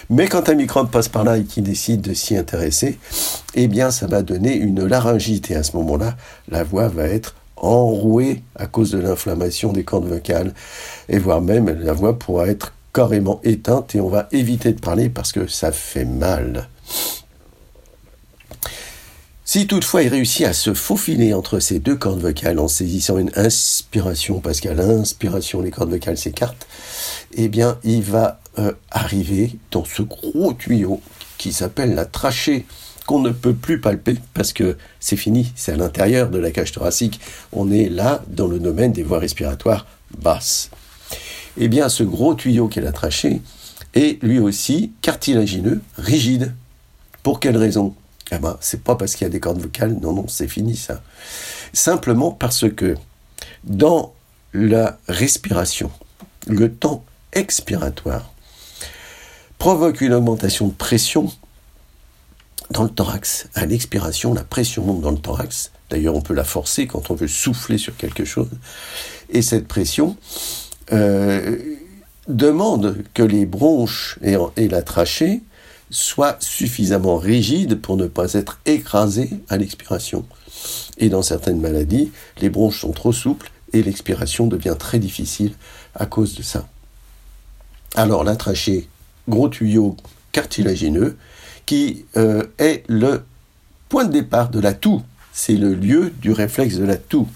Mais 0.09 0.27
quand 0.27 0.49
un 0.49 0.55
microbe 0.55 0.91
passe 0.91 1.07
par 1.07 1.23
là 1.23 1.37
et 1.37 1.43
qu'il 1.43 1.63
décide 1.63 2.01
de 2.01 2.13
s'y 2.13 2.35
intéresser, 2.35 2.99
eh 3.55 3.67
bien 3.67 3.91
ça 3.91 4.07
va 4.07 4.21
donner 4.21 4.55
une 4.55 4.85
laryngite, 4.85 5.51
et 5.51 5.55
à 5.55 5.63
ce 5.63 5.75
moment-là, 5.77 6.15
la 6.49 6.63
voix 6.63 6.87
va 6.87 7.03
être 7.03 7.35
enrouée 7.57 8.41
à 8.55 8.65
cause 8.65 8.91
de 8.91 8.99
l'inflammation 8.99 9.71
des 9.71 9.83
cordes 9.83 10.07
vocales, 10.07 10.53
et 11.09 11.19
voire 11.19 11.41
même 11.41 11.69
la 11.69 11.93
voix 11.93 12.17
pourra 12.17 12.47
être 12.47 12.73
carrément 12.93 13.39
éteinte, 13.43 13.95
et 13.95 14.01
on 14.01 14.09
va 14.09 14.27
éviter 14.31 14.73
de 14.73 14.79
parler 14.79 15.09
parce 15.09 15.31
que 15.31 15.47
ça 15.47 15.71
fait 15.71 16.05
mal. 16.05 16.67
Si 19.53 19.67
toutefois 19.67 20.03
il 20.03 20.07
réussit 20.07 20.45
à 20.45 20.53
se 20.53 20.73
faufiler 20.73 21.33
entre 21.33 21.59
ces 21.59 21.79
deux 21.79 21.97
cordes 21.97 22.21
vocales 22.21 22.57
en 22.57 22.69
saisissant 22.69 23.17
une 23.17 23.31
inspiration, 23.35 24.39
parce 24.39 24.61
qu'à 24.61 24.73
l'inspiration 24.73 25.61
les 25.61 25.71
cordes 25.71 25.89
vocales 25.89 26.17
s'écartent, 26.17 26.67
eh 27.33 27.49
bien 27.49 27.77
il 27.83 28.01
va 28.01 28.39
euh, 28.59 28.71
arriver 28.91 29.57
dans 29.71 29.83
ce 29.83 30.03
gros 30.03 30.53
tuyau 30.53 31.01
qui 31.37 31.51
s'appelle 31.51 31.95
la 31.95 32.05
trachée 32.05 32.65
qu'on 33.07 33.19
ne 33.19 33.31
peut 33.31 33.53
plus 33.53 33.81
palper 33.81 34.15
parce 34.33 34.53
que 34.53 34.77
c'est 35.01 35.17
fini, 35.17 35.51
c'est 35.55 35.73
à 35.73 35.75
l'intérieur 35.75 36.29
de 36.29 36.37
la 36.37 36.51
cage 36.51 36.71
thoracique. 36.71 37.19
On 37.51 37.71
est 37.71 37.89
là 37.89 38.23
dans 38.29 38.47
le 38.47 38.59
domaine 38.59 38.93
des 38.93 39.03
voies 39.03 39.19
respiratoires 39.19 39.85
basses. 40.17 40.69
Eh 41.57 41.67
bien 41.67 41.89
ce 41.89 42.03
gros 42.03 42.33
tuyau 42.33 42.67
qui 42.67 42.79
est 42.79 42.83
la 42.83 42.91
trachée 42.91 43.41
est 43.93 44.21
lui 44.23 44.39
aussi 44.39 44.93
cartilagineux, 45.01 45.81
rigide. 45.97 46.53
Pour 47.23 47.39
quelle 47.39 47.57
raison? 47.57 47.95
Eh 48.31 48.37
ben, 48.37 48.57
c'est 48.61 48.83
pas 48.83 48.95
parce 48.95 49.15
qu'il 49.15 49.25
y 49.25 49.29
a 49.29 49.31
des 49.31 49.39
cordes 49.39 49.61
vocales, 49.61 49.97
non, 50.01 50.13
non, 50.13 50.27
c'est 50.27 50.47
fini 50.47 50.75
ça. 50.75 51.03
Simplement 51.73 52.31
parce 52.31 52.69
que 52.69 52.95
dans 53.63 54.13
la 54.53 54.97
respiration, 55.07 55.91
le 56.47 56.71
temps 56.71 57.03
expiratoire 57.33 58.31
provoque 59.57 60.01
une 60.01 60.13
augmentation 60.13 60.67
de 60.67 60.73
pression 60.73 61.31
dans 62.71 62.83
le 62.83 62.89
thorax. 62.89 63.47
À 63.53 63.65
l'expiration, 63.65 64.33
la 64.33 64.43
pression 64.43 64.83
monte 64.83 65.01
dans 65.01 65.11
le 65.11 65.17
thorax. 65.17 65.71
D'ailleurs, 65.89 66.15
on 66.15 66.21
peut 66.21 66.33
la 66.33 66.45
forcer 66.45 66.87
quand 66.87 67.11
on 67.11 67.15
veut 67.15 67.27
souffler 67.27 67.77
sur 67.77 67.95
quelque 67.97 68.25
chose. 68.25 68.49
Et 69.29 69.41
cette 69.41 69.67
pression 69.67 70.15
euh, 70.91 71.57
demande 72.27 73.03
que 73.13 73.23
les 73.23 73.45
bronches 73.45 74.19
et 74.21 74.67
la 74.67 74.81
trachée 74.81 75.41
soit 75.89 76.41
suffisamment 76.41 77.17
rigide 77.17 77.79
pour 77.79 77.97
ne 77.97 78.07
pas 78.07 78.33
être 78.33 78.59
écrasé 78.65 79.29
à 79.49 79.57
l'expiration. 79.57 80.25
Et 80.97 81.09
dans 81.09 81.21
certaines 81.21 81.59
maladies, 81.59 82.11
les 82.39 82.49
bronches 82.49 82.81
sont 82.81 82.91
trop 82.91 83.11
souples 83.11 83.51
et 83.73 83.83
l'expiration 83.83 84.47
devient 84.47 84.75
très 84.77 84.99
difficile 84.99 85.53
à 85.95 86.05
cause 86.05 86.35
de 86.35 86.43
ça. 86.43 86.67
Alors 87.95 88.23
la 88.23 88.35
trachée, 88.35 88.87
gros 89.27 89.49
tuyau 89.49 89.97
cartilagineux, 90.31 91.17
qui 91.65 92.05
euh, 92.17 92.43
est 92.57 92.83
le 92.87 93.23
point 93.89 94.05
de 94.05 94.11
départ 94.11 94.49
de 94.49 94.59
la 94.59 94.73
toux. 94.73 95.01
C'est 95.33 95.55
le 95.55 95.73
lieu 95.73 96.11
du 96.21 96.31
réflexe 96.31 96.75
de 96.75 96.85
la 96.85 96.97
toux. 96.97 97.27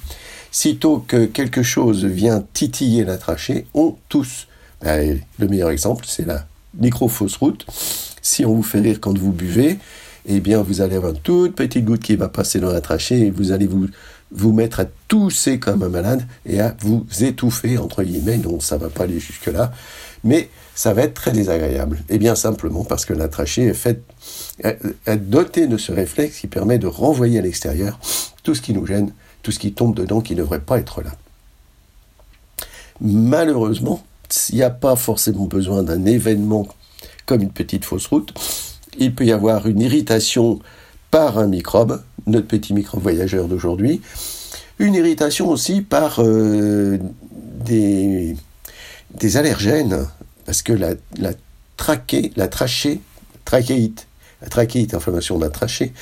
Sitôt 0.56 1.04
que 1.06 1.26
quelque 1.26 1.64
chose 1.64 2.06
vient 2.06 2.42
titiller 2.54 3.04
la 3.04 3.18
trachée, 3.18 3.68
on 3.74 3.98
tousse. 4.08 4.48
Ben, 4.82 5.20
le 5.38 5.48
meilleur 5.50 5.70
exemple, 5.70 6.06
c'est 6.08 6.26
la 6.26 6.48
micro-fausse 6.80 7.36
route 7.36 7.66
si 8.22 8.46
on 8.46 8.56
vous 8.56 8.64
fait 8.64 8.80
rire 8.80 9.02
quand 9.02 9.18
vous 9.18 9.34
buvez, 9.34 9.80
eh 10.26 10.40
bien, 10.40 10.62
vous 10.62 10.80
allez 10.80 10.96
avoir 10.96 11.12
une 11.12 11.20
toute 11.20 11.56
petite 11.56 11.84
goutte 11.84 12.04
qui 12.04 12.16
va 12.16 12.30
passer 12.30 12.62
dans 12.62 12.72
la 12.72 12.80
trachée 12.80 13.28
et 13.28 13.32
vous 13.32 13.52
allez 13.52 13.68
vous, 13.68 13.88
vous 14.32 14.54
mettre 14.54 14.80
à 14.80 14.86
tousser 15.10 15.60
comme 15.60 15.84
un 15.84 15.90
malade 15.90 16.26
et 16.46 16.62
à 16.62 16.74
vous 16.80 17.06
étouffer, 17.20 17.78
entre 17.78 18.04
guillemets. 18.04 18.38
Non, 18.38 18.62
ça 18.62 18.78
va 18.78 18.88
pas 18.88 19.04
aller 19.04 19.20
jusque-là. 19.20 19.74
Mais 20.24 20.48
ça 20.74 20.94
va 20.94 21.02
être 21.02 21.16
très 21.16 21.34
désagréable. 21.34 22.02
Et 22.08 22.18
bien 22.18 22.36
simplement 22.36 22.86
parce 22.86 23.04
que 23.04 23.12
la 23.14 23.28
trachée 23.28 23.66
est 23.66 23.74
faite, 23.74 24.04
est 24.64 25.18
dotée 25.18 25.68
de 25.68 25.76
ce 25.76 25.92
réflexe 25.92 26.40
qui 26.40 26.48
permet 26.48 26.78
de 26.78 26.88
renvoyer 26.88 27.40
à 27.40 27.42
l'extérieur 27.42 28.00
tout 28.42 28.56
ce 28.56 28.62
qui 28.62 28.72
nous 28.72 28.86
gêne, 28.86 29.12
tout 29.46 29.52
ce 29.52 29.60
qui 29.60 29.74
tombe 29.74 29.96
dedans 29.96 30.22
qui 30.22 30.34
ne 30.34 30.40
devrait 30.40 30.60
pas 30.60 30.80
être 30.80 31.04
là. 31.04 31.12
Malheureusement, 33.00 34.04
il 34.50 34.56
n'y 34.56 34.64
a 34.64 34.72
pas 34.72 34.96
forcément 34.96 35.46
besoin 35.46 35.84
d'un 35.84 36.04
événement 36.06 36.68
comme 37.28 37.44
une 37.44 37.52
petite 37.52 37.86
fausse 37.86 38.08
route. 38.08 38.34
Il 38.98 39.14
peut 39.14 39.24
y 39.24 39.32
avoir 39.32 39.68
une 39.68 39.82
irritation 39.82 40.60
par 41.12 41.38
un 41.38 41.46
microbe, 41.46 42.02
notre 42.26 42.48
petit 42.48 42.74
microbe 42.74 43.04
voyageur 43.04 43.48
d'aujourd'hui. 43.48 44.02
Une 44.80 44.96
irritation 44.96 45.48
aussi 45.50 45.84
par 45.84 46.16
euh, 46.18 46.98
des, 47.64 48.36
allergènes, 49.36 50.08
parce 50.48 50.64
que 50.64 50.74
la, 50.74 50.96
la 51.20 51.34
trachée, 51.78 52.32
la 52.36 52.48
trachéite, 52.48 54.08
la 54.42 54.50
trachéite, 54.50 54.96
inflammation 54.96 55.38
de 55.38 55.44
la 55.44 55.52
trachée, 55.52 55.94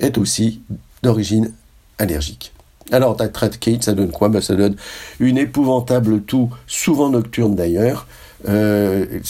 est 0.00 0.18
aussi 0.18 0.60
d'origine 1.02 1.50
allergique. 1.98 2.53
Alors, 2.92 3.16
la 3.18 3.28
trachéite, 3.28 3.84
ça 3.84 3.92
donne 3.92 4.10
quoi? 4.10 4.28
Ben, 4.28 4.40
Ça 4.40 4.54
donne 4.54 4.76
une 5.20 5.38
épouvantable 5.38 6.22
toux, 6.22 6.50
souvent 6.66 7.08
nocturne 7.10 7.54
d'ailleurs, 7.54 8.06
euh, 8.48 9.20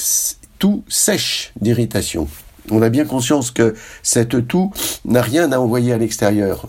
toux 0.58 0.84
sèche 0.88 1.52
d'irritation. 1.60 2.28
On 2.70 2.82
a 2.82 2.88
bien 2.88 3.04
conscience 3.04 3.50
que 3.50 3.74
cette 4.02 4.48
toux 4.48 4.72
n'a 5.04 5.22
rien 5.22 5.52
à 5.52 5.58
envoyer 5.58 5.92
à 5.92 5.98
l'extérieur, 5.98 6.68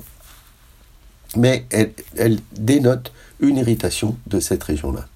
mais 1.35 1.65
elle, 1.71 2.39
dénote 2.57 3.11
une 3.39 3.57
irritation 3.57 4.17
de 4.27 4.39
cette 4.39 4.63
région-là. 4.63 5.07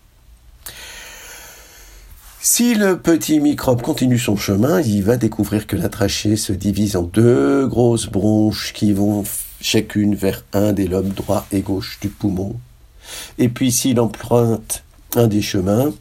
Si 2.42 2.74
le 2.74 2.98
petit 2.98 3.42
microbe 3.42 3.82
continue 3.82 4.18
son 4.18 4.38
chemin, 4.38 4.80
il 4.82 5.04
va 5.04 5.18
découvrir 5.18 5.68
que 5.68 5.76
la 5.76 5.90
trachée 5.90 6.38
se 6.38 6.54
divise 6.54 6.96
en 6.96 7.04
deux 7.04 7.68
grosses 7.68 8.08
bronches 8.08 8.72
qui 8.74 8.94
vont 8.94 9.24
chacune 9.62 10.16
vers 10.16 10.44
un 10.54 10.74
des 10.74 10.88
lobes 10.88 11.14
droit 11.14 11.46
et 11.52 11.62
gauche 11.62 12.00
du 12.02 12.10
poumon. 12.10 12.56
Et 13.38 13.50
puis 13.50 13.72
s'il 13.72 14.00
emprunte 14.00 14.84
un 15.16 15.28
des 15.28 15.42
chemins, 15.42 15.92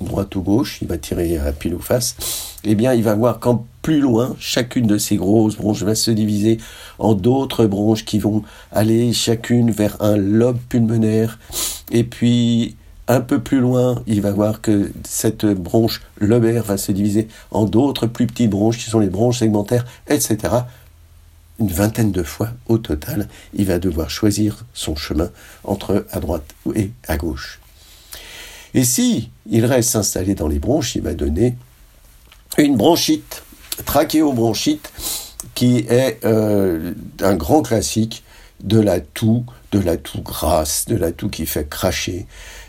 droite 0.00 0.34
ou 0.36 0.42
gauche, 0.42 0.78
il 0.82 0.88
va 0.88 0.98
tirer 0.98 1.38
à 1.38 1.52
pile 1.52 1.74
ou 1.74 1.80
face, 1.80 2.16
eh 2.64 2.74
bien, 2.74 2.94
il 2.94 3.02
va 3.02 3.14
voir 3.14 3.40
qu'en 3.40 3.66
plus 3.82 4.00
loin, 4.00 4.36
chacune 4.38 4.86
de 4.86 4.98
ces 4.98 5.16
grosses 5.16 5.56
bronches 5.56 5.82
va 5.82 5.94
se 5.94 6.10
diviser 6.10 6.58
en 6.98 7.14
d'autres 7.14 7.66
bronches 7.66 8.04
qui 8.04 8.18
vont 8.18 8.42
aller 8.70 9.12
chacune 9.12 9.70
vers 9.70 10.00
un 10.00 10.16
lobe 10.16 10.58
pulmonaire. 10.68 11.38
Et 11.90 12.04
puis, 12.04 12.76
un 13.08 13.20
peu 13.20 13.40
plus 13.40 13.58
loin, 13.58 14.02
il 14.06 14.20
va 14.20 14.30
voir 14.30 14.60
que 14.60 14.92
cette 15.04 15.44
bronche 15.44 16.02
lobaire 16.20 16.62
va 16.62 16.76
se 16.76 16.92
diviser 16.92 17.26
en 17.50 17.64
d'autres 17.64 18.06
plus 18.06 18.28
petites 18.28 18.50
bronches 18.50 18.78
qui 18.78 18.88
sont 18.88 19.00
les 19.00 19.08
bronches 19.08 19.40
segmentaires, 19.40 19.84
etc. 20.06 20.38
Une 21.58 21.68
vingtaine 21.68 22.12
de 22.12 22.22
fois 22.22 22.50
au 22.68 22.78
total, 22.78 23.28
il 23.54 23.66
va 23.66 23.78
devoir 23.78 24.10
choisir 24.10 24.64
son 24.72 24.96
chemin 24.96 25.30
entre 25.64 26.06
à 26.10 26.20
droite 26.20 26.54
et 26.74 26.90
à 27.06 27.16
gauche. 27.16 27.60
Et 28.74 28.84
si 28.84 29.30
il 29.50 29.64
reste 29.66 29.96
installé 29.96 30.34
dans 30.34 30.48
les 30.48 30.58
bronches, 30.58 30.96
il 30.96 31.02
va 31.02 31.14
donner 31.14 31.56
une 32.58 32.76
bronchite, 32.76 33.42
trachéobronchite, 33.84 34.92
qui 35.54 35.78
est 35.88 36.24
euh, 36.24 36.92
un 37.20 37.34
grand 37.34 37.62
classique 37.62 38.22
de 38.62 38.78
la 38.78 39.00
toux, 39.00 39.44
de 39.72 39.78
la 39.78 39.96
toux 39.96 40.22
grasse, 40.22 40.86
de 40.86 40.96
la 40.96 41.12
toux 41.12 41.28
qui 41.28 41.46
fait 41.46 41.68
cracher, 41.68 42.26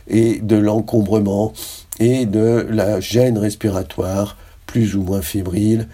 et 0.08 0.40
de 0.40 0.56
l'encombrement, 0.56 1.54
et 2.00 2.26
de 2.26 2.68
la 2.70 3.00
gêne 3.00 3.38
respiratoire 3.38 4.38
plus 4.66 4.96
ou 4.96 5.04
moins 5.04 5.22
fébrile. 5.22 5.88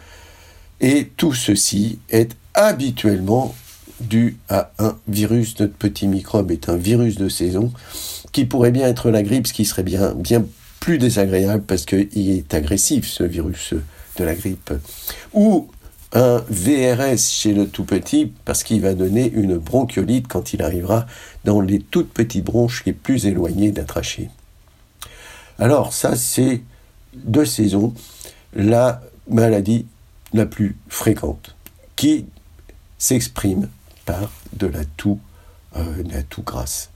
Et 0.79 1.11
tout 1.17 1.33
ceci 1.33 1.99
est 2.09 2.35
habituellement 2.53 3.55
dû 3.99 4.37
à 4.49 4.71
un 4.79 4.97
virus. 5.07 5.59
Notre 5.59 5.73
petit 5.73 6.07
microbe 6.07 6.51
est 6.51 6.69
un 6.69 6.77
virus 6.77 7.17
de 7.17 7.29
saison 7.29 7.71
qui 8.31 8.45
pourrait 8.45 8.71
bien 8.71 8.87
être 8.87 9.09
la 9.09 9.23
grippe, 9.23 9.47
ce 9.47 9.53
qui 9.53 9.65
serait 9.65 9.83
bien, 9.83 10.13
bien 10.13 10.45
plus 10.79 10.97
désagréable 10.97 11.63
parce 11.63 11.85
qu'il 11.85 12.29
est 12.29 12.53
agressif, 12.53 13.07
ce 13.07 13.23
virus 13.23 13.73
de 14.17 14.23
la 14.23 14.35
grippe. 14.35 14.73
Ou 15.33 15.67
un 16.13 16.43
VRS 16.49 17.19
chez 17.19 17.53
le 17.53 17.67
tout 17.67 17.83
petit 17.83 18.31
parce 18.45 18.63
qu'il 18.63 18.81
va 18.81 18.95
donner 18.95 19.31
une 19.31 19.57
bronchiolite 19.57 20.27
quand 20.27 20.53
il 20.53 20.61
arrivera 20.61 21.05
dans 21.45 21.61
les 21.61 21.79
toutes 21.79 22.11
petites 22.11 22.45
bronches 22.45 22.83
les 22.85 22.93
plus 22.93 23.27
éloignées 23.27 23.71
d'un. 23.71 23.85
Alors 25.59 25.93
ça, 25.93 26.15
c'est 26.15 26.61
de 27.13 27.43
saison 27.43 27.93
la 28.53 29.01
maladie 29.29 29.85
la 30.33 30.45
plus 30.45 30.77
fréquente 30.87 31.55
qui 31.95 32.25
s'exprime 32.99 33.69
par 34.05 34.29
de 34.53 34.67
la 34.67 34.85
toux, 34.85 35.19
euh, 35.75 36.03
grasse. 36.45 36.89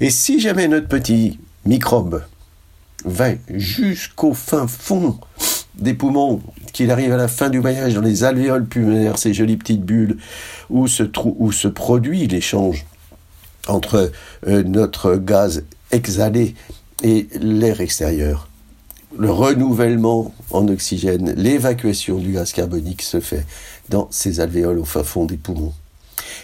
Et 0.00 0.10
si 0.10 0.40
jamais 0.40 0.66
notre 0.66 0.88
petit 0.88 1.38
microbe 1.64 2.24
va 3.04 3.30
jusqu'au 3.48 4.34
fin 4.34 4.66
fond 4.66 5.18
des 5.74 5.94
poumons, 5.94 6.42
qu'il 6.72 6.90
arrive 6.90 7.12
à 7.12 7.16
la 7.16 7.28
fin 7.28 7.50
du 7.50 7.58
voyage 7.58 7.94
dans 7.94 8.00
les 8.00 8.24
alvéoles 8.24 8.66
pulmonaires, 8.66 9.18
ces 9.18 9.34
jolies 9.34 9.56
petites 9.56 9.84
bulles, 9.84 10.18
où 10.70 10.88
se, 10.88 11.04
où 11.24 11.52
se 11.52 11.68
produit 11.68 12.26
l'échange 12.26 12.86
entre 13.68 14.10
euh, 14.46 14.62
notre 14.62 15.16
gaz 15.16 15.64
exhalé 15.92 16.54
et 17.02 17.28
l'air 17.40 17.80
extérieur. 17.80 18.48
Le 19.18 19.30
renouvellement 19.30 20.34
en 20.50 20.68
oxygène, 20.68 21.32
l'évacuation 21.36 22.18
du 22.18 22.32
gaz 22.32 22.52
carbonique 22.52 23.00
se 23.00 23.20
fait 23.20 23.46
dans 23.88 24.08
ces 24.10 24.40
alvéoles 24.40 24.78
au 24.78 24.84
fin 24.84 25.04
fond 25.04 25.24
des 25.24 25.38
poumons. 25.38 25.72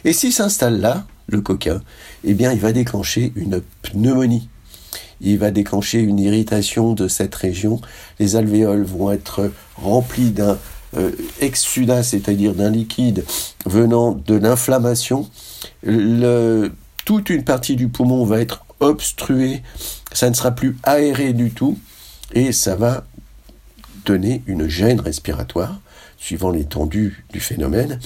Et 0.05 0.13
s'il 0.15 0.33
s'installe 0.33 0.81
là, 0.81 1.05
le 1.27 1.43
coquin, 1.43 1.83
eh 2.25 2.33
bien, 2.35 2.53
il 2.53 2.61
va 2.61 2.73
déclencher 2.73 3.33
une 3.37 3.61
pneumonie. 3.83 4.49
Il 5.21 5.39
va 5.39 5.51
déclencher 5.51 6.01
une 6.01 6.19
irritation 6.19 6.95
de 6.95 7.09
cette 7.09 7.35
région. 7.35 7.81
Les 8.19 8.37
alvéoles 8.37 8.85
vont 8.85 9.11
être 9.11 9.51
remplies 9.77 10.31
d'un 10.31 10.59
euh, 10.97 11.13
exsudat, 11.41 12.03
c'est-à-dire 12.03 12.55
d'un 12.55 12.71
liquide 12.71 13.25
venant 13.67 14.13
de 14.13 14.35
l'inflammation. 14.35 15.29
toute 17.05 17.31
une 17.31 17.45
partie 17.45 17.77
du 17.77 17.89
poumon 17.89 18.25
va 18.25 18.41
être 18.41 18.65
obstruée, 18.81 19.63
ça 20.13 20.29
ne 20.29 20.35
sera 20.35 20.51
plus 20.51 20.77
aéré 20.83 21.33
du 21.33 21.51
tout, 21.51 21.79
et 22.33 22.53
ça 22.53 22.77
va 22.77 23.05
donner 24.05 24.43
une 24.47 24.69
gêne 24.69 25.01
respiratoire, 25.01 25.81
suivant 26.19 26.51
l'étendue 26.51 27.25
du 27.33 27.41
phénomène, 27.41 28.01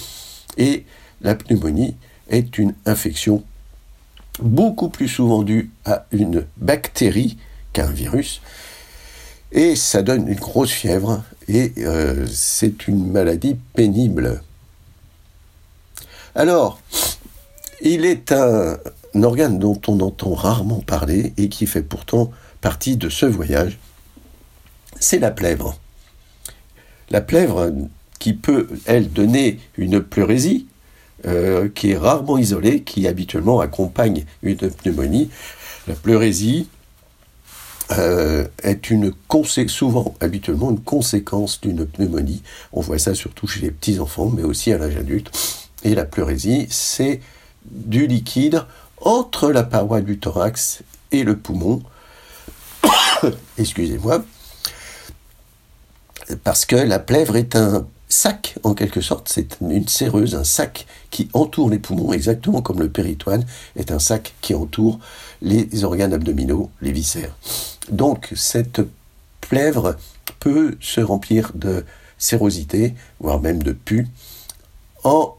et 0.56 0.84
la 1.22 1.34
pneumonie 1.34 1.96
est 2.28 2.58
une 2.58 2.74
infection 2.84 3.44
beaucoup 4.40 4.88
plus 4.88 5.08
souvent 5.08 5.42
due 5.42 5.70
à 5.84 6.06
une 6.12 6.46
bactérie 6.56 7.38
qu'à 7.72 7.86
un 7.86 7.92
virus. 7.92 8.40
Et 9.52 9.76
ça 9.76 10.02
donne 10.02 10.28
une 10.28 10.38
grosse 10.38 10.70
fièvre 10.70 11.22
et 11.48 11.72
euh, 11.78 12.26
c'est 12.26 12.88
une 12.88 13.10
maladie 13.10 13.56
pénible. 13.74 14.42
Alors, 16.34 16.80
il 17.80 18.04
est 18.04 18.32
un, 18.32 18.76
un, 19.14 19.22
organe 19.22 19.58
dont 19.58 19.80
on 19.86 20.00
entend 20.00 20.34
rarement 20.34 20.80
parler 20.80 21.32
et 21.38 21.48
qui 21.48 21.66
fait 21.66 21.82
pourtant 21.82 22.30
partie 22.60 22.96
de 22.96 23.08
ce 23.08 23.24
voyage. 23.24 23.78
C'est 25.00 25.18
la 25.18 25.30
plèvre. 25.30 25.78
La 27.10 27.20
plèvre 27.20 27.72
qui 28.18 28.32
peut, 28.32 28.68
elle, 28.86 29.12
donner 29.12 29.60
une 29.76 30.00
pleurésie, 30.00 30.66
euh, 31.26 31.68
qui 31.68 31.92
est 31.92 31.96
rarement 31.96 32.38
isolée, 32.38 32.82
qui 32.82 33.06
habituellement 33.06 33.60
accompagne 33.60 34.24
une 34.42 34.56
pneumonie. 34.56 35.30
La 35.86 35.94
pleurésie 35.94 36.68
euh, 37.92 38.46
est 38.62 38.90
une 38.90 39.12
souvent, 39.68 40.14
habituellement, 40.20 40.70
une 40.70 40.80
conséquence 40.80 41.60
d'une 41.60 41.86
pneumonie. 41.86 42.42
On 42.72 42.80
voit 42.80 42.98
ça 42.98 43.14
surtout 43.14 43.46
chez 43.46 43.60
les 43.60 43.70
petits-enfants, 43.70 44.32
mais 44.34 44.42
aussi 44.42 44.72
à 44.72 44.78
l'âge 44.78 44.96
adulte. 44.96 45.30
Et 45.84 45.94
la 45.94 46.04
pleurésie, 46.04 46.66
c'est 46.70 47.20
du 47.70 48.06
liquide 48.06 48.64
entre 49.00 49.50
la 49.52 49.62
paroi 49.62 50.00
du 50.00 50.18
thorax 50.18 50.82
et 51.12 51.22
le 51.22 51.36
poumon. 51.36 51.82
Excusez-moi. 53.58 54.24
Parce 56.44 56.66
que 56.66 56.76
la 56.76 56.98
plèvre 56.98 57.36
est 57.36 57.56
un 57.56 57.86
sac, 58.08 58.56
en 58.62 58.74
quelque 58.74 59.00
sorte, 59.00 59.28
c'est 59.28 59.58
une 59.60 59.88
séreuse, 59.88 60.34
un 60.34 60.44
sac 60.44 60.86
qui 61.10 61.28
entoure 61.32 61.70
les 61.70 61.78
poumons, 61.78 62.12
exactement 62.12 62.62
comme 62.62 62.80
le 62.80 62.88
péritoine 62.88 63.44
est 63.74 63.90
un 63.90 63.98
sac 63.98 64.34
qui 64.40 64.54
entoure 64.54 64.98
les 65.42 65.84
organes 65.84 66.12
abdominaux, 66.12 66.70
les 66.80 66.92
viscères. 66.92 67.36
Donc 67.90 68.32
cette 68.34 68.80
plèvre 69.40 69.96
peut 70.40 70.76
se 70.80 71.00
remplir 71.00 71.52
de 71.54 71.84
sérosité, 72.18 72.94
voire 73.20 73.40
même 73.40 73.62
de 73.62 73.72
pus, 73.72 74.08
en 75.04 75.34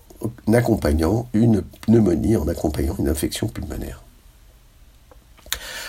accompagnant 0.53 1.27
une 1.33 1.61
pneumonie, 1.81 2.37
en 2.37 2.47
accompagnant 2.47 2.95
une 2.99 3.09
infection 3.09 3.47
pulmonaire. 3.47 4.03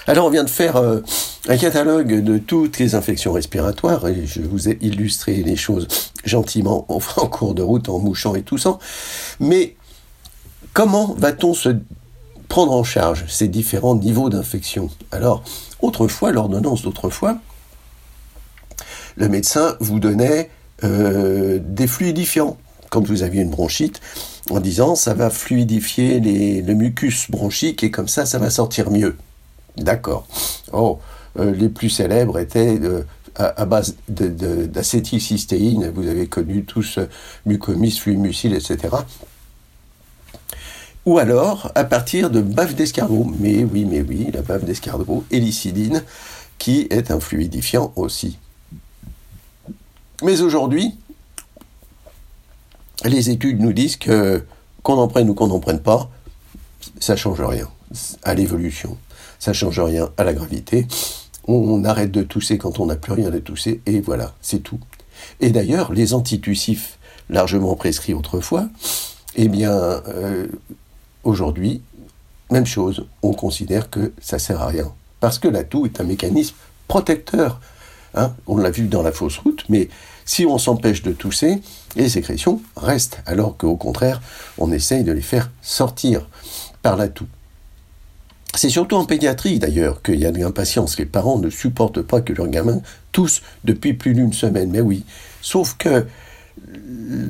Alors 0.09 0.25
on 0.25 0.31
vient 0.31 0.43
de 0.43 0.49
faire 0.49 0.77
euh, 0.77 1.01
un 1.49 1.59
catalogue 1.59 2.25
de 2.25 2.39
toutes 2.39 2.79
les 2.79 2.95
infections 2.95 3.31
respiratoires 3.31 4.09
et 4.09 4.25
je 4.25 4.41
vous 4.41 4.71
ai 4.71 4.79
illustré 4.81 5.43
les 5.43 5.55
choses 5.55 5.87
gentiment 6.25 6.87
en, 6.89 6.99
cours 7.27 7.55
de 7.55 7.61
route, 7.61 7.91
en 7.91 7.99
mouchant 7.99 8.35
et 8.35 8.41
tout 8.41 8.57
ça. 8.57 8.79
Mais 9.39 9.77
comment 10.73 11.15
va-t-on 11.19 11.53
se 11.53 11.77
prendre 12.49 12.73
en 12.73 12.85
charge 12.85 13.27
ces 13.29 13.49
différents 13.49 13.97
niveaux 13.97 14.31
d'infection? 14.31 14.89
Alors, 15.13 15.45
autrefois, 15.83 16.33
l'ordonnance 16.33 16.81
d'autrefois, 16.81 17.37
le 19.19 19.29
médecin 19.29 19.77
vous 19.79 20.01
donnait 20.01 20.49
euh, 20.85 21.61
des 21.63 21.87
fluidifiants 21.87 22.57
quand 22.89 23.07
vous 23.07 23.23
aviez 23.23 23.43
une 23.43 23.51
bronchite, 23.51 24.01
en 24.49 24.61
disant 24.61 24.95
ça 24.95 25.13
va 25.13 25.29
fluidifier 25.29 26.19
le 26.63 26.73
mucus 26.73 27.31
bronchique 27.31 27.85
et 27.85 27.91
comme 27.91 28.09
ça, 28.09 28.25
ça 28.25 28.39
va 28.39 28.49
sortir 28.49 28.91
mieux. 28.91 29.15
D'accord. 29.77 30.27
Oh, 30.73 30.99
euh, 31.39 31.53
les 31.53 31.69
plus 31.69 31.91
célèbres 31.91 32.39
étaient 32.39 32.79
euh, 32.81 33.03
à, 33.37 33.65
base 33.65 33.97
d'acétylcystéine. 34.09 35.91
Vous 35.95 36.09
avez 36.09 36.27
connu 36.27 36.65
tous 36.65 36.99
euh, 36.99 37.09
mucomis, 37.47 37.93
fluimucil, 37.93 38.55
etc. 38.55 38.97
Ou 41.07 41.19
alors 41.19 41.71
à 41.75 41.85
partir 41.85 42.31
de 42.31 42.41
bave 42.41 42.75
d'escargot. 42.75 43.33
Mais 43.39 43.65
oui, 43.65 43.85
mais 43.85 44.03
oui, 44.03 44.31
la 44.33 44.43
bave 44.43 44.65
d'escargot, 44.65 45.25
hélicidine, 45.31 46.03
qui 46.59 46.87
est 46.91 47.11
un 47.11 47.21
fluidifiant 47.21 47.93
aussi. 47.97 48.39
Mais 50.23 50.41
aujourd'hui, 50.41 50.97
les 53.05 53.31
études 53.31 53.61
nous 53.61 53.73
disent 53.73 53.97
que 53.97 54.43
qu'on 54.83 54.99
en 54.99 55.09
prenne 55.09 55.31
ou 55.31 55.35
qu'on 55.35 55.47
n'en 55.47 55.61
prenne 55.61 55.81
pas, 55.81 56.11
ça 56.99 57.15
change 57.15 57.41
rien 57.41 57.69
à 58.23 58.35
l'évolution 58.35 58.97
ça 59.39 59.53
change 59.53 59.81
rien 59.81 60.11
à 60.17 60.25
la 60.25 60.35
gravité. 60.35 60.87
On 61.47 61.85
arrête 61.85 62.11
de 62.11 62.23
tousser 62.23 62.59
quand 62.59 62.79
on 62.81 62.87
n'a 62.87 62.97
plus 62.97 63.13
rien 63.13 63.33
à 63.33 63.41
tousser, 63.41 63.81
et 63.87 64.01
voilà, 64.01 64.35
c'est 64.43 64.63
tout. 64.63 64.81
Et 65.41 65.51
d'ailleurs, 65.51 65.93
les 65.93 66.15
antitussifs 66.15 66.99
largement 67.31 67.75
prescrits 67.75 68.15
autrefois, 68.15 68.69
eh 69.37 69.49
bien, 69.49 69.73
euh, 69.73 70.47
aujourd'hui, 71.25 71.83
même 72.51 72.67
chose, 72.67 73.07
on 73.23 73.33
considère 73.33 73.91
que 73.91 74.13
ça 74.21 74.39
sert 74.39 74.61
à 74.61 74.67
rien. 74.67 74.93
Parce 75.21 75.39
que 75.39 75.49
la 75.49 75.65
toux 75.65 75.87
est 75.87 76.01
un 76.01 76.05
mécanisme 76.05 76.55
protecteur. 76.87 77.61
Hein. 78.15 78.35
on 78.47 78.57
l'a 78.57 78.71
vu 78.71 78.89
dans 78.89 79.03
la 79.03 79.13
fausse 79.13 79.37
route, 79.37 79.65
mais 79.69 79.91
si 80.25 80.47
on 80.47 80.57
s'empêche 80.57 81.03
de 81.03 81.13
tousser, 81.13 81.61
les 81.95 82.09
sécrétions 82.09 82.63
restent, 82.75 83.21
alors 83.27 83.57
qu'au 83.57 83.77
contraire, 83.77 84.23
on 84.57 84.73
essaye 84.73 85.05
de 85.05 85.13
les 85.13 85.23
faire 85.23 85.51
sortir 85.61 86.27
par 86.83 86.97
la 86.97 87.09
toux. 87.09 87.29
C'est 88.55 88.71
surtout 88.71 88.97
en 88.97 89.05
pédiatrie 89.05 89.59
d'ailleurs 89.59 90.03
qu'il 90.03 90.19
y 90.19 90.27
a 90.27 90.33
de 90.33 90.39
l'impatience. 90.39 90.99
Les 90.99 91.07
parents 91.07 91.39
ne 91.39 91.51
supportent 91.51 92.03
pas 92.03 92.21
que 92.21 92.33
leurs 92.33 92.49
gamins 92.49 92.81
toussent 93.13 93.43
depuis 93.65 93.95
plus 93.95 94.15
d'une 94.15 94.33
semaine. 94.33 94.71
Mais 94.71 94.81
oui, 94.81 95.05
sauf 95.43 95.77
que 95.77 96.07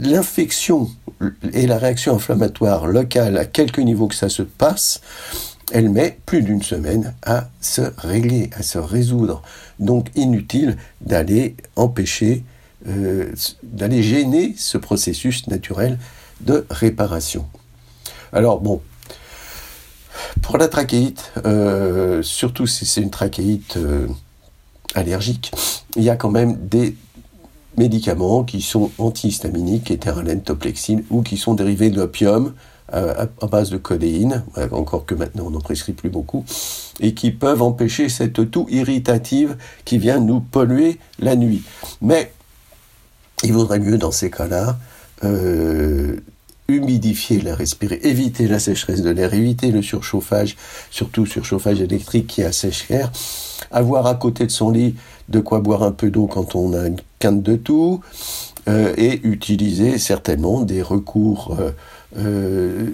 l'infection 0.00 0.88
et 1.52 1.66
la 1.66 1.78
réaction 1.78 2.14
inflammatoire 2.14 2.86
locale, 2.86 3.36
à 3.36 3.44
quelque 3.44 3.80
niveau 3.80 4.06
que 4.06 4.14
ça 4.14 4.28
se 4.28 4.42
passe, 4.42 5.00
elle 5.72 5.90
met 5.90 6.18
plus 6.24 6.42
d'une 6.42 6.62
semaine 6.62 7.14
à 7.22 7.48
se 7.60 7.82
régler, 7.98 8.50
à 8.56 8.62
se 8.62 8.78
résoudre. 8.78 9.42
Donc 9.78 10.08
inutile 10.14 10.76
d'aller 11.00 11.56
empêcher, 11.76 12.44
euh, 12.88 13.32
d'aller 13.62 14.02
gêner 14.02 14.54
ce 14.56 14.78
processus 14.78 15.46
naturel 15.48 15.98
de 16.40 16.64
réparation. 16.70 17.46
Alors 18.32 18.60
bon, 18.60 18.80
pour 20.42 20.58
la 20.58 20.68
trachéite, 20.68 21.32
euh, 21.44 22.22
surtout 22.22 22.66
si 22.66 22.86
c'est 22.86 23.00
une 23.00 23.10
trachéite 23.10 23.76
euh, 23.76 24.06
allergique, 24.94 25.52
il 25.96 26.02
y 26.02 26.10
a 26.10 26.16
quand 26.16 26.30
même 26.30 26.56
des 26.56 26.96
médicaments 27.76 28.44
qui 28.44 28.60
sont 28.60 28.90
antihistaminiques, 28.98 29.90
éthéralène, 29.90 30.42
toplexine, 30.42 31.04
ou 31.10 31.22
qui 31.22 31.36
sont 31.36 31.54
dérivés 31.54 31.90
de 31.90 31.96
l'opium 31.96 32.54
euh, 32.94 33.26
à, 33.40 33.46
base 33.46 33.70
de 33.70 33.76
codéine, 33.76 34.44
encore 34.72 35.04
que 35.04 35.14
maintenant 35.14 35.46
on 35.46 35.50
n'en 35.50 35.60
prescrit 35.60 35.92
plus 35.92 36.10
beaucoup, 36.10 36.44
et 37.00 37.14
qui 37.14 37.30
peuvent 37.30 37.62
empêcher 37.62 38.08
cette 38.08 38.50
toux 38.50 38.66
irritative 38.70 39.56
qui 39.84 39.98
vient 39.98 40.18
nous 40.18 40.40
polluer 40.40 40.98
la 41.18 41.36
nuit. 41.36 41.62
Mais 42.00 42.32
il 43.44 43.52
vaudrait 43.52 43.78
mieux 43.78 43.98
dans 43.98 44.12
ces 44.12 44.30
cas-là 44.30 44.78
humidifier 46.70 47.40
l'air 47.40 47.56
respiré, 47.56 47.98
éviter 48.02 48.46
la 48.46 48.58
sécheresse 48.58 49.00
de 49.00 49.08
l'air, 49.08 49.32
éviter 49.32 49.72
le 49.72 49.80
surchauffage, 49.80 50.54
surtout 50.90 51.24
surchauffage 51.24 51.80
électrique 51.80 52.26
qui 52.26 52.42
assèche 52.42 52.90
l'air, 52.90 53.10
avoir 53.70 54.06
à 54.06 54.14
côté 54.14 54.44
de 54.44 54.50
son 54.50 54.70
lit 54.70 54.94
de 55.30 55.40
quoi 55.40 55.60
boire 55.60 55.82
un 55.82 55.92
peu 55.92 56.10
d'eau 56.10 56.26
quand 56.26 56.54
on 56.54 56.74
a 56.74 56.86
une 56.86 57.00
quinte 57.20 57.42
de 57.42 57.56
tout, 57.56 58.00
euh, 58.68 58.92
et 58.98 59.26
utiliser 59.26 59.96
certainement 59.96 60.60
des 60.60 60.82
recours 60.82 61.56
euh, 61.58 61.70
euh, 62.18 62.86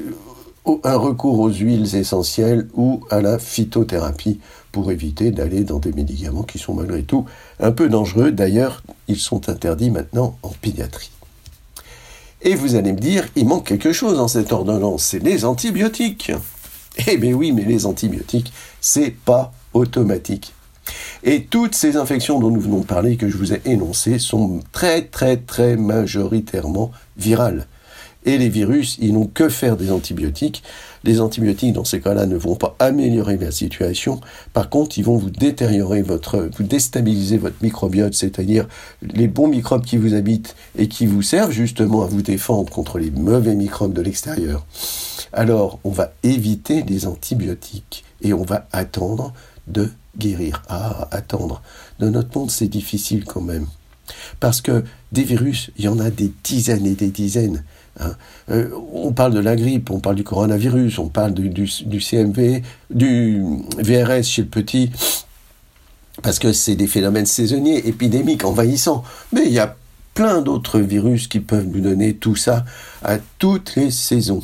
un 0.85 0.97
recours 0.97 1.41
aux 1.41 1.51
huiles 1.51 1.97
essentielles 1.97 2.69
ou 2.75 3.01
à 3.11 3.21
la 3.21 3.39
phytothérapie 3.39 4.41
pour 4.73 4.91
éviter 4.91 5.31
d'aller 5.31 5.65
dans 5.65 5.79
des 5.79 5.93
médicaments 5.93 6.43
qui 6.43 6.59
sont 6.59 6.75
malgré 6.75 7.03
tout 7.03 7.27
un 7.61 7.73
peu 7.73 7.89
dangereux. 7.89 8.33
D'ailleurs, 8.33 8.83
ils 9.09 9.19
sont 9.19 9.49
interdits 9.49 9.91
maintenant 9.91 10.39
en 10.43 10.51
pédiatrie. 10.51 11.11
Et 12.47 12.55
vous 12.55 12.75
allez 12.75 12.93
me 12.93 13.01
dire, 13.01 13.27
il 13.37 13.49
manque 13.49 13.67
quelque 13.67 13.93
chose 13.93 14.19
dans 14.19 14.29
cette 14.29 14.53
ordonnance, 14.53 15.03
c'est 15.05 15.19
les 15.19 15.47
antibiotiques. 15.47 16.31
Eh 17.09 17.17
bien 17.17 17.33
oui, 17.33 17.51
mais 17.51 17.65
les 17.65 17.87
antibiotiques, 17.87 18.53
c'est 18.81 19.11
pas 19.11 19.53
automatique. 19.73 20.53
Et 21.23 21.45
toutes 21.45 21.75
ces 21.75 21.97
infections 21.97 22.39
dont 22.39 22.51
nous 22.51 22.61
venons 22.61 22.81
de 22.81 22.87
parler, 22.87 23.17
que 23.17 23.29
je 23.29 23.37
vous 23.37 23.53
ai 23.53 23.63
énoncées, 23.65 24.19
sont 24.19 24.61
très 24.73 25.03
très 25.03 25.39
très 25.39 25.77
majoritairement 25.77 26.93
virales. 27.17 27.67
Et 28.27 28.39
les 28.39 28.49
virus, 28.49 28.97
ils 29.01 29.13
n'ont 29.13 29.27
que 29.27 29.49
faire 29.49 29.77
des 29.77 29.91
antibiotiques. 29.91 30.63
Les 31.05 31.21
antibiotiques, 31.21 31.75
dans 31.75 31.85
ces 31.85 32.01
cas-là, 32.01 32.27
ne 32.27 32.37
vont 32.37 32.57
pas 32.57 32.75
améliorer 32.79 33.37
la 33.37 33.51
situation. 33.51 34.21
Par 34.53 34.71
contre, 34.71 34.99
ils 34.99 35.05
vont 35.05 35.17
vous 35.17 35.31
détériorer 35.31 36.03
votre, 36.03 36.49
vous 36.57 36.65
déstabiliser 36.65 37.37
votre 37.37 37.57
microbiote, 37.63 38.15
c'est-à-dire 38.15 38.67
les 39.03 39.29
bons 39.29 39.49
microbes 39.49 39.85
qui 39.85 39.99
vous 39.99 40.15
habitent 40.15 40.57
et 40.79 40.89
qui 40.89 41.07
vous 41.07 41.23
servent 41.23 41.51
justement 41.51 42.03
à 42.03 42.07
vous 42.07 42.23
défendre 42.23 42.73
contre 42.73 42.99
les 42.99 43.11
mauvais 43.11 43.55
microbes 43.55 43.93
de 43.93 44.01
l'extérieur. 44.01 44.67
Alors, 45.33 45.79
on 45.85 45.91
va 45.91 46.13
éviter 46.23 46.83
les 46.83 47.07
antibiotiques 47.07 48.05
et 48.23 48.33
on 48.33 48.43
va 48.43 48.67
attendre 48.73 49.33
de 49.67 49.91
guérir. 50.17 50.63
Ah, 50.69 51.09
attendre. 51.11 51.63
Dans 51.99 52.11
notre 52.11 52.39
monde, 52.39 52.51
c'est 52.51 52.69
difficile 52.69 53.25
quand 53.25 53.41
même. 53.41 53.67
Parce 54.41 54.61
que 54.61 54.85
des 55.13 55.23
virus, 55.23 55.71
il 55.77 55.85
y 55.85 55.89
en 55.89 55.99
a 55.99 56.11
des 56.11 56.33
dizaines 56.43 56.87
et 56.87 56.95
des 56.95 57.09
dizaines. 57.09 57.65
Hein. 58.01 58.15
Euh, 58.51 58.69
on 58.93 59.13
parle 59.13 59.35
de 59.35 59.41
la 59.41 59.57
grippe, 59.57 59.91
on 59.91 60.01
parle 60.01 60.17
du 60.17 60.25
coronavirus, 60.25 60.99
on 60.99 61.09
parle 61.09 61.35
du, 61.35 61.49
du, 61.49 62.01
CMV, 62.01 62.63
du 62.91 63.43
VRS 63.79 64.25
chez 64.25 64.43
le 64.43 64.49
petit, 64.49 64.91
parce 66.23 66.39
que 66.39 66.53
c'est 66.53 66.77
des 66.77 66.87
phénomènes 66.87 67.27
saisonniers, 67.27 67.87
épidémiques, 67.87 68.45
envahissants. 68.45 69.05
Mais 69.33 69.43
il 69.47 69.53
y 69.53 69.59
a 69.59 69.77
plein 70.15 70.43
d'autres 70.43 70.81
virus 70.81 71.27
qui 71.29 71.41
peuvent 71.41 71.67
nous 71.67 71.81
donner 71.81 72.15
tout 72.15 72.37
ça 72.37 72.65
à 73.03 73.19
toutes 73.39 73.77
les 73.77 73.91
saisons. 73.91 74.43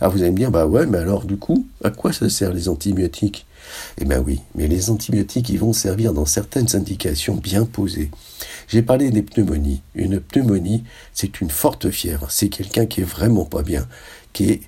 Alors 0.00 0.12
vous 0.12 0.22
allez 0.22 0.30
me 0.30 0.36
dire, 0.36 0.50
bah 0.50 0.66
ouais, 0.66 0.86
mais 0.86 0.98
alors 0.98 1.24
du 1.24 1.36
coup, 1.36 1.66
à 1.82 1.90
quoi 1.90 2.12
ça 2.12 2.28
sert 2.28 2.52
les 2.52 2.68
antibiotiques? 2.68 3.46
Eh 4.00 4.04
bien 4.04 4.20
oui, 4.20 4.40
mais 4.54 4.68
les 4.68 4.90
antibiotiques, 4.90 5.48
ils 5.48 5.58
vont 5.58 5.72
servir 5.72 6.14
dans 6.14 6.24
certaines 6.24 6.74
indications 6.74 7.34
bien 7.34 7.64
posées. 7.64 8.10
J'ai 8.68 8.82
parlé 8.82 9.10
des 9.10 9.22
pneumonies. 9.22 9.82
Une 9.94 10.20
pneumonie, 10.20 10.84
c'est 11.14 11.40
une 11.40 11.50
forte 11.50 11.90
fièvre. 11.90 12.26
C'est 12.30 12.48
quelqu'un 12.48 12.86
qui 12.86 13.00
est 13.00 13.04
vraiment 13.04 13.46
pas 13.46 13.62
bien, 13.62 13.88
qui 14.32 14.50
est 14.50 14.60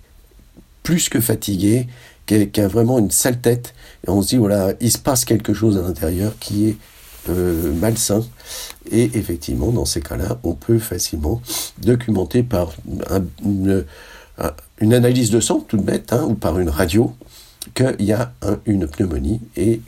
plus 0.83 1.09
que 1.11 1.21
fatigué, 1.21 1.87
qui, 2.27 2.61
a 2.61 2.69
vraiment 2.69 2.99
une 2.99 3.11
sale 3.11 3.41
tête. 3.41 3.75
Et 4.07 4.11
on 4.11 4.23
se 4.23 4.29
dit, 4.29 4.37
voilà, 4.37 4.73
il 4.81 4.91
se 4.91 4.99
passe 4.99 5.25
quelque 5.25 5.53
chose 5.53 5.77
à 5.77 5.83
l'intérieur 5.83 6.33
qui 6.41 6.69
est 6.69 6.77
euh, 7.29 7.75
malsain. 7.75 8.25
Et 8.91 9.11
effectivement, 9.15 9.71
dans 9.71 9.85
ces 9.85 10.01
cas-là, 10.01 10.39
on 10.45 10.55
peut 10.55 10.79
facilement 10.79 11.43
documenter 11.79 12.43
par 12.43 12.73
une, 12.89 13.85
analyse 14.81 15.31
de 15.31 15.41
sang, 15.41 15.61
toute 15.61 15.83
bête, 15.83 16.13
hein, 16.15 16.25
ou 16.27 16.35
par 16.35 16.59
une 16.59 16.71
radio, 16.71 17.15
qu'il 17.75 18.07
y 18.07 18.13
a 18.13 18.33
une 18.65 18.87
pneumonie. 18.87 19.41
Et 19.57 19.83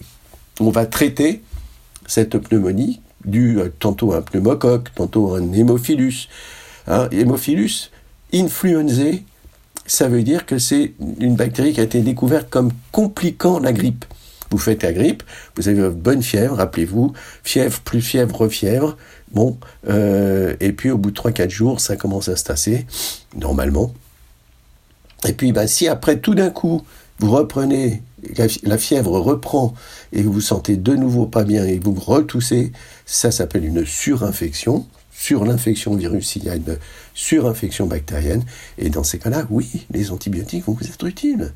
on 0.61 0.71
va 0.71 0.85
traiter 0.85 1.43
cette 2.07 2.37
pneumonie 2.37 3.01
dû 3.25 3.59
tantôt 3.79 4.13
à 4.13 4.19
un 4.19 4.23
pneumocoque, 4.23 4.95
tantôt 4.95 5.35
à 5.35 5.39
un 5.39 5.53
hémophilus. 5.53 6.29
Hein, 6.87 7.09
hémophilus 7.13 7.91
influenzae, 8.33 9.23
ça 9.87 10.09
veut 10.09 10.23
dire 10.23 10.47
que 10.47 10.59
c'est 10.59 10.95
une 11.21 11.37
bactérie 11.37 11.73
qui 11.73 11.81
a 11.81 11.85
été 11.85 12.01
découverte 12.01 12.49
comme 12.51 12.71
compliquant 12.91 13.59
la 13.59 13.73
grippe. 13.73 14.05
Vous 14.51 14.59
faites 14.59 14.83
la 14.83 14.93
grippe, 14.93 15.23
vous 15.57 15.69
avez 15.69 15.79
une 15.79 15.89
bonne 15.91 16.23
fièvre, 16.23 16.57
rappelez-vous, 16.57 17.13
fièvre 17.43 17.81
plus 17.81 18.03
fièvre, 18.03 18.49
fièvre, 18.49 18.99
bon, 19.33 19.57
euh, 19.89 20.55
et 20.61 20.73
puis 20.73 20.91
au 20.91 20.99
bout 20.99 21.11
de 21.11 21.17
3-4 21.17 21.49
jours, 21.49 21.81
ça 21.81 21.97
commence 21.97 22.29
à 22.29 22.37
se 22.37 22.45
tasser, 22.45 22.87
normalement. 23.35 23.95
Et 25.27 25.33
puis, 25.33 25.53
ben, 25.53 25.67
si 25.67 25.89
après 25.89 26.19
tout 26.19 26.35
d'un 26.35 26.51
coup, 26.51 26.83
vous 27.19 27.31
reprenez, 27.31 28.03
la 28.65 28.79
fièvre 28.79 29.19
reprend 29.19 29.75
et 30.13 30.23
vous 30.23 30.33
vous 30.33 30.41
sentez 30.41 30.77
de 30.77 30.95
nouveau 30.95 31.27
pas 31.27 31.45
bien 31.45 31.65
et 31.65 31.79
vous 31.79 31.95
retoussez, 31.95 32.73
ça 33.07 33.31
s'appelle 33.31 33.65
une 33.65 33.85
surinfection. 33.85 34.87
Sur 35.15 35.45
l'infection 35.45 35.95
virus, 35.95 36.37
il 36.37 36.45
y 36.45 36.49
a 36.49 36.57
une 36.57 36.79
surinfection 37.15 37.87
bactérienne. 37.87 38.45
Et 38.79 38.91
dans 38.91 39.05
ces 39.05 39.19
cas-là, 39.19 39.47
oui, 39.51 39.87
les 39.91 40.11
antibiotiques 40.11 40.65
vont 40.65 40.73
vous 40.73 40.87
être 40.87 41.07
utiles. 41.07 41.53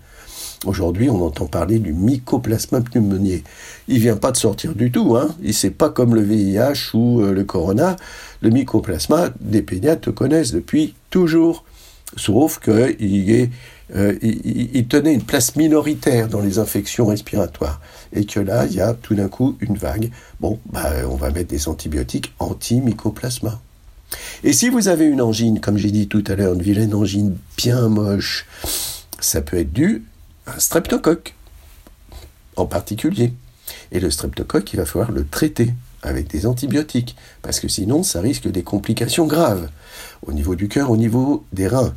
Aujourd'hui, 0.65 1.11
on 1.11 1.25
entend 1.25 1.47
parler 1.47 1.79
du 1.79 1.93
mycoplasma 1.93 2.81
pneumoniae. 2.81 3.43
Il 3.89 3.99
vient 3.99 4.17
pas 4.17 4.31
de 4.31 4.37
sortir 4.37 4.75
du 4.75 4.93
tout, 4.93 5.17
hein. 5.17 5.35
Et 5.43 5.53
c'est 5.53 5.71
pas 5.71 5.91
comme 5.91 6.15
le 6.15 6.23
VIH 6.23 6.95
ou 6.95 7.23
euh, 7.23 7.33
le 7.33 7.45
corona. 7.45 7.97
Le 8.41 8.51
mycoplasma, 8.51 9.31
des 9.41 9.63
pédiatres 9.63 10.15
connaissent 10.15 10.53
depuis 10.53 10.95
toujours. 11.11 11.65
Sauf 12.17 12.61
qu'il 12.61 13.31
est 13.31 13.51
euh, 13.95 14.19
il, 14.21 14.87
tenait 14.89 15.15
une 15.15 15.23
place 15.23 15.55
minoritaire 15.55 16.29
dans 16.29 16.41
les 16.41 16.59
infections 16.59 17.07
respiratoires. 17.07 17.81
Et 18.13 18.25
que 18.25 18.41
là, 18.41 18.67
il 18.67 18.75
y 18.75 18.81
a 18.81 18.95
tout 18.95 19.15
d'un 19.15 19.29
coup 19.29 19.57
une 19.61 19.77
vague. 19.77 20.11
Bon, 20.41 20.59
bah, 20.73 20.93
on 21.09 21.15
va 21.15 21.31
mettre 21.31 21.51
des 21.51 21.69
antibiotiques 21.69 22.35
anti-mycoplasma. 22.39 23.61
Et 24.45 24.53
si 24.53 24.69
vous 24.69 24.89
avez 24.89 25.07
une 25.07 25.21
angine, 25.21 25.61
comme 25.61 25.79
j'ai 25.79 25.91
dit 25.91 26.09
tout 26.09 26.25
à 26.27 26.35
l'heure, 26.35 26.55
une 26.55 26.63
vilaine 26.63 26.95
angine 26.95 27.37
bien 27.57 27.89
moche, 27.89 28.47
ça 29.21 29.41
peut 29.41 29.59
être 29.59 29.73
dû 29.73 30.05
à 30.47 30.57
un 30.57 30.59
streptocoque 30.59 31.35
en 32.57 32.67
particulier. 32.67 33.33
Et 33.93 34.01
le 34.01 34.11
streptocoque, 34.11 34.73
il 34.73 34.77
va 34.77 34.87
falloir 34.87 35.11
le 35.11 35.27
traiter 35.27 35.73
avec 36.07 36.29
des 36.29 36.47
antibiotiques, 36.47 37.17
parce 37.43 37.61
que 37.61 37.69
sinon 37.69 38.03
ça 38.03 38.21
risque 38.21 38.49
des 38.49 38.63
complications 38.63 39.27
graves 39.27 39.69
au 40.27 40.33
niveau 40.33 40.55
du 40.55 40.69
cœur, 40.69 40.91
au 40.91 40.97
niveau 40.97 41.45
des 41.53 41.67
reins. 41.67 41.95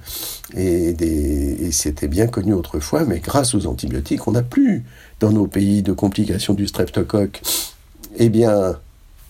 Et, 0.57 1.69
c'était 1.71 2.07
bien 2.07 2.27
connu 2.27 2.53
autrefois, 2.53 3.05
mais 3.05 3.19
grâce 3.19 3.53
aux 3.53 3.67
antibiotiques, 3.67 4.27
on 4.27 4.31
n'a 4.31 4.41
plus 4.41 4.83
dans 5.19 5.31
nos 5.31 5.47
pays 5.47 5.83
de 5.83 5.93
complications 5.93 6.55
du 6.55 6.67
streptocoque. 6.67 7.41
Eh 8.17 8.29
bien, 8.29 8.77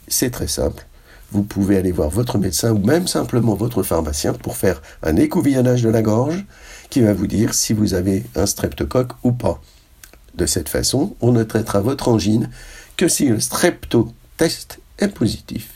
c'est 0.07 0.31
très 0.31 0.47
simple. 0.47 0.85
Vous 1.31 1.43
pouvez 1.43 1.77
aller 1.77 1.91
voir 1.91 2.09
votre 2.09 2.37
médecin 2.37 2.71
ou 2.71 2.79
même 2.79 3.07
simplement 3.07 3.53
votre 3.53 3.83
pharmacien 3.83 4.33
pour 4.33 4.55
faire 4.55 4.81
un 5.03 5.17
écouvillonnage 5.17 5.83
de 5.83 5.89
la 5.89 6.01
gorge 6.01 6.45
qui 6.89 7.01
va 7.01 7.13
vous 7.13 7.27
dire 7.27 7.53
si 7.53 7.73
vous 7.73 7.93
avez 7.93 8.23
un 8.35 8.45
streptocoque 8.45 9.11
ou 9.23 9.33
pas. 9.33 9.61
De 10.35 10.45
cette 10.45 10.69
façon, 10.69 11.15
on 11.21 11.33
ne 11.33 11.43
traitera 11.43 11.81
votre 11.81 12.07
angine 12.07 12.49
que 12.97 13.07
si 13.07 13.27
le 13.27 13.39
strepto 13.39 14.11
test 14.39 14.79
est 14.97 15.09
positif. 15.09 15.73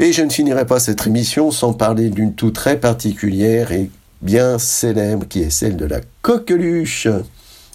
Et 0.00 0.12
je 0.12 0.22
ne 0.22 0.28
finirai 0.28 0.66
pas 0.66 0.80
cette 0.80 1.06
émission 1.06 1.52
sans 1.52 1.72
parler 1.72 2.10
d'une 2.10 2.34
toux 2.34 2.50
très 2.50 2.80
particulière 2.80 3.70
et 3.70 3.90
bien 4.22 4.58
célèbre 4.58 5.26
qui 5.28 5.40
est 5.40 5.50
celle 5.50 5.76
de 5.76 5.84
la 5.84 6.00
coqueluche. 6.20 7.06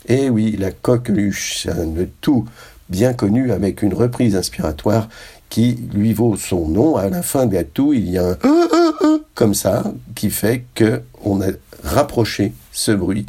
Eh 0.09 0.29
oui, 0.29 0.57
la 0.59 0.71
coqueluche, 0.71 1.61
c'est 1.63 1.71
un 1.71 1.87
toux 2.19 2.45
bien 2.89 3.13
connu 3.13 3.53
avec 3.53 3.81
une 3.81 3.93
reprise 3.93 4.35
inspiratoire 4.35 5.07
qui 5.47 5.79
lui 5.93 6.11
vaut 6.11 6.35
son 6.35 6.67
nom. 6.67 6.97
À 6.97 7.09
la 7.09 7.23
fin 7.23 7.45
de 7.45 7.55
la 7.55 7.63
toux, 7.63 7.93
il 7.93 8.09
y 8.09 8.17
a 8.17 8.37
un 8.43 9.21
comme 9.33 9.53
ça 9.53 9.93
qui 10.13 10.29
fait 10.29 10.65
que 10.75 11.01
on 11.23 11.41
a 11.41 11.51
rapproché 11.85 12.51
ce 12.73 12.91
bruit 12.91 13.25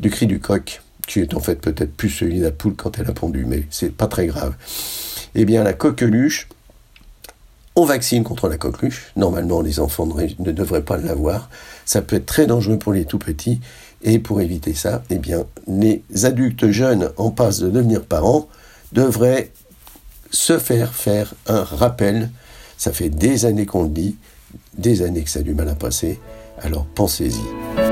du 0.00 0.10
cri 0.10 0.26
du 0.26 0.38
coq, 0.38 0.82
qui 1.06 1.20
est 1.20 1.32
en 1.32 1.40
fait 1.40 1.56
peut-être 1.56 1.96
plus 1.96 2.10
celui 2.10 2.40
de 2.40 2.44
la 2.44 2.50
poule 2.50 2.74
quand 2.76 2.98
elle 2.98 3.08
a 3.08 3.12
pondu, 3.12 3.46
mais 3.46 3.64
c'est 3.70 3.90
pas 3.90 4.06
très 4.06 4.26
grave 4.26 4.54
eh 5.36 5.44
bien 5.44 5.62
la 5.62 5.72
coqueluche, 5.72 6.48
on 7.76 7.84
vaccine 7.84 8.24
contre 8.24 8.48
la 8.48 8.56
coqueluche. 8.56 9.12
Normalement, 9.16 9.60
les 9.60 9.80
enfants 9.80 10.06
ne 10.06 10.50
devraient 10.50 10.82
pas 10.82 10.96
l'avoir. 10.96 11.50
Ça 11.84 12.00
peut 12.00 12.16
être 12.16 12.26
très 12.26 12.46
dangereux 12.46 12.78
pour 12.78 12.94
les 12.94 13.04
tout 13.04 13.18
petits. 13.18 13.60
Et 14.02 14.18
pour 14.18 14.40
éviter 14.40 14.72
ça, 14.74 15.02
eh 15.10 15.18
bien, 15.18 15.44
les 15.66 16.02
adultes 16.24 16.70
jeunes 16.70 17.10
en 17.16 17.30
passe 17.30 17.60
de 17.60 17.68
devenir 17.68 18.04
parents 18.04 18.48
devraient 18.92 19.52
se 20.30 20.58
faire 20.58 20.94
faire 20.94 21.34
un 21.46 21.64
rappel. 21.64 22.30
Ça 22.78 22.92
fait 22.92 23.08
des 23.08 23.44
années 23.44 23.66
qu'on 23.66 23.84
le 23.84 23.88
dit, 23.90 24.16
des 24.78 25.02
années 25.02 25.22
que 25.22 25.30
ça 25.30 25.40
a 25.40 25.42
du 25.42 25.54
mal 25.54 25.68
à 25.68 25.74
passer. 25.74 26.18
Alors 26.62 26.86
pensez-y. 26.86 27.85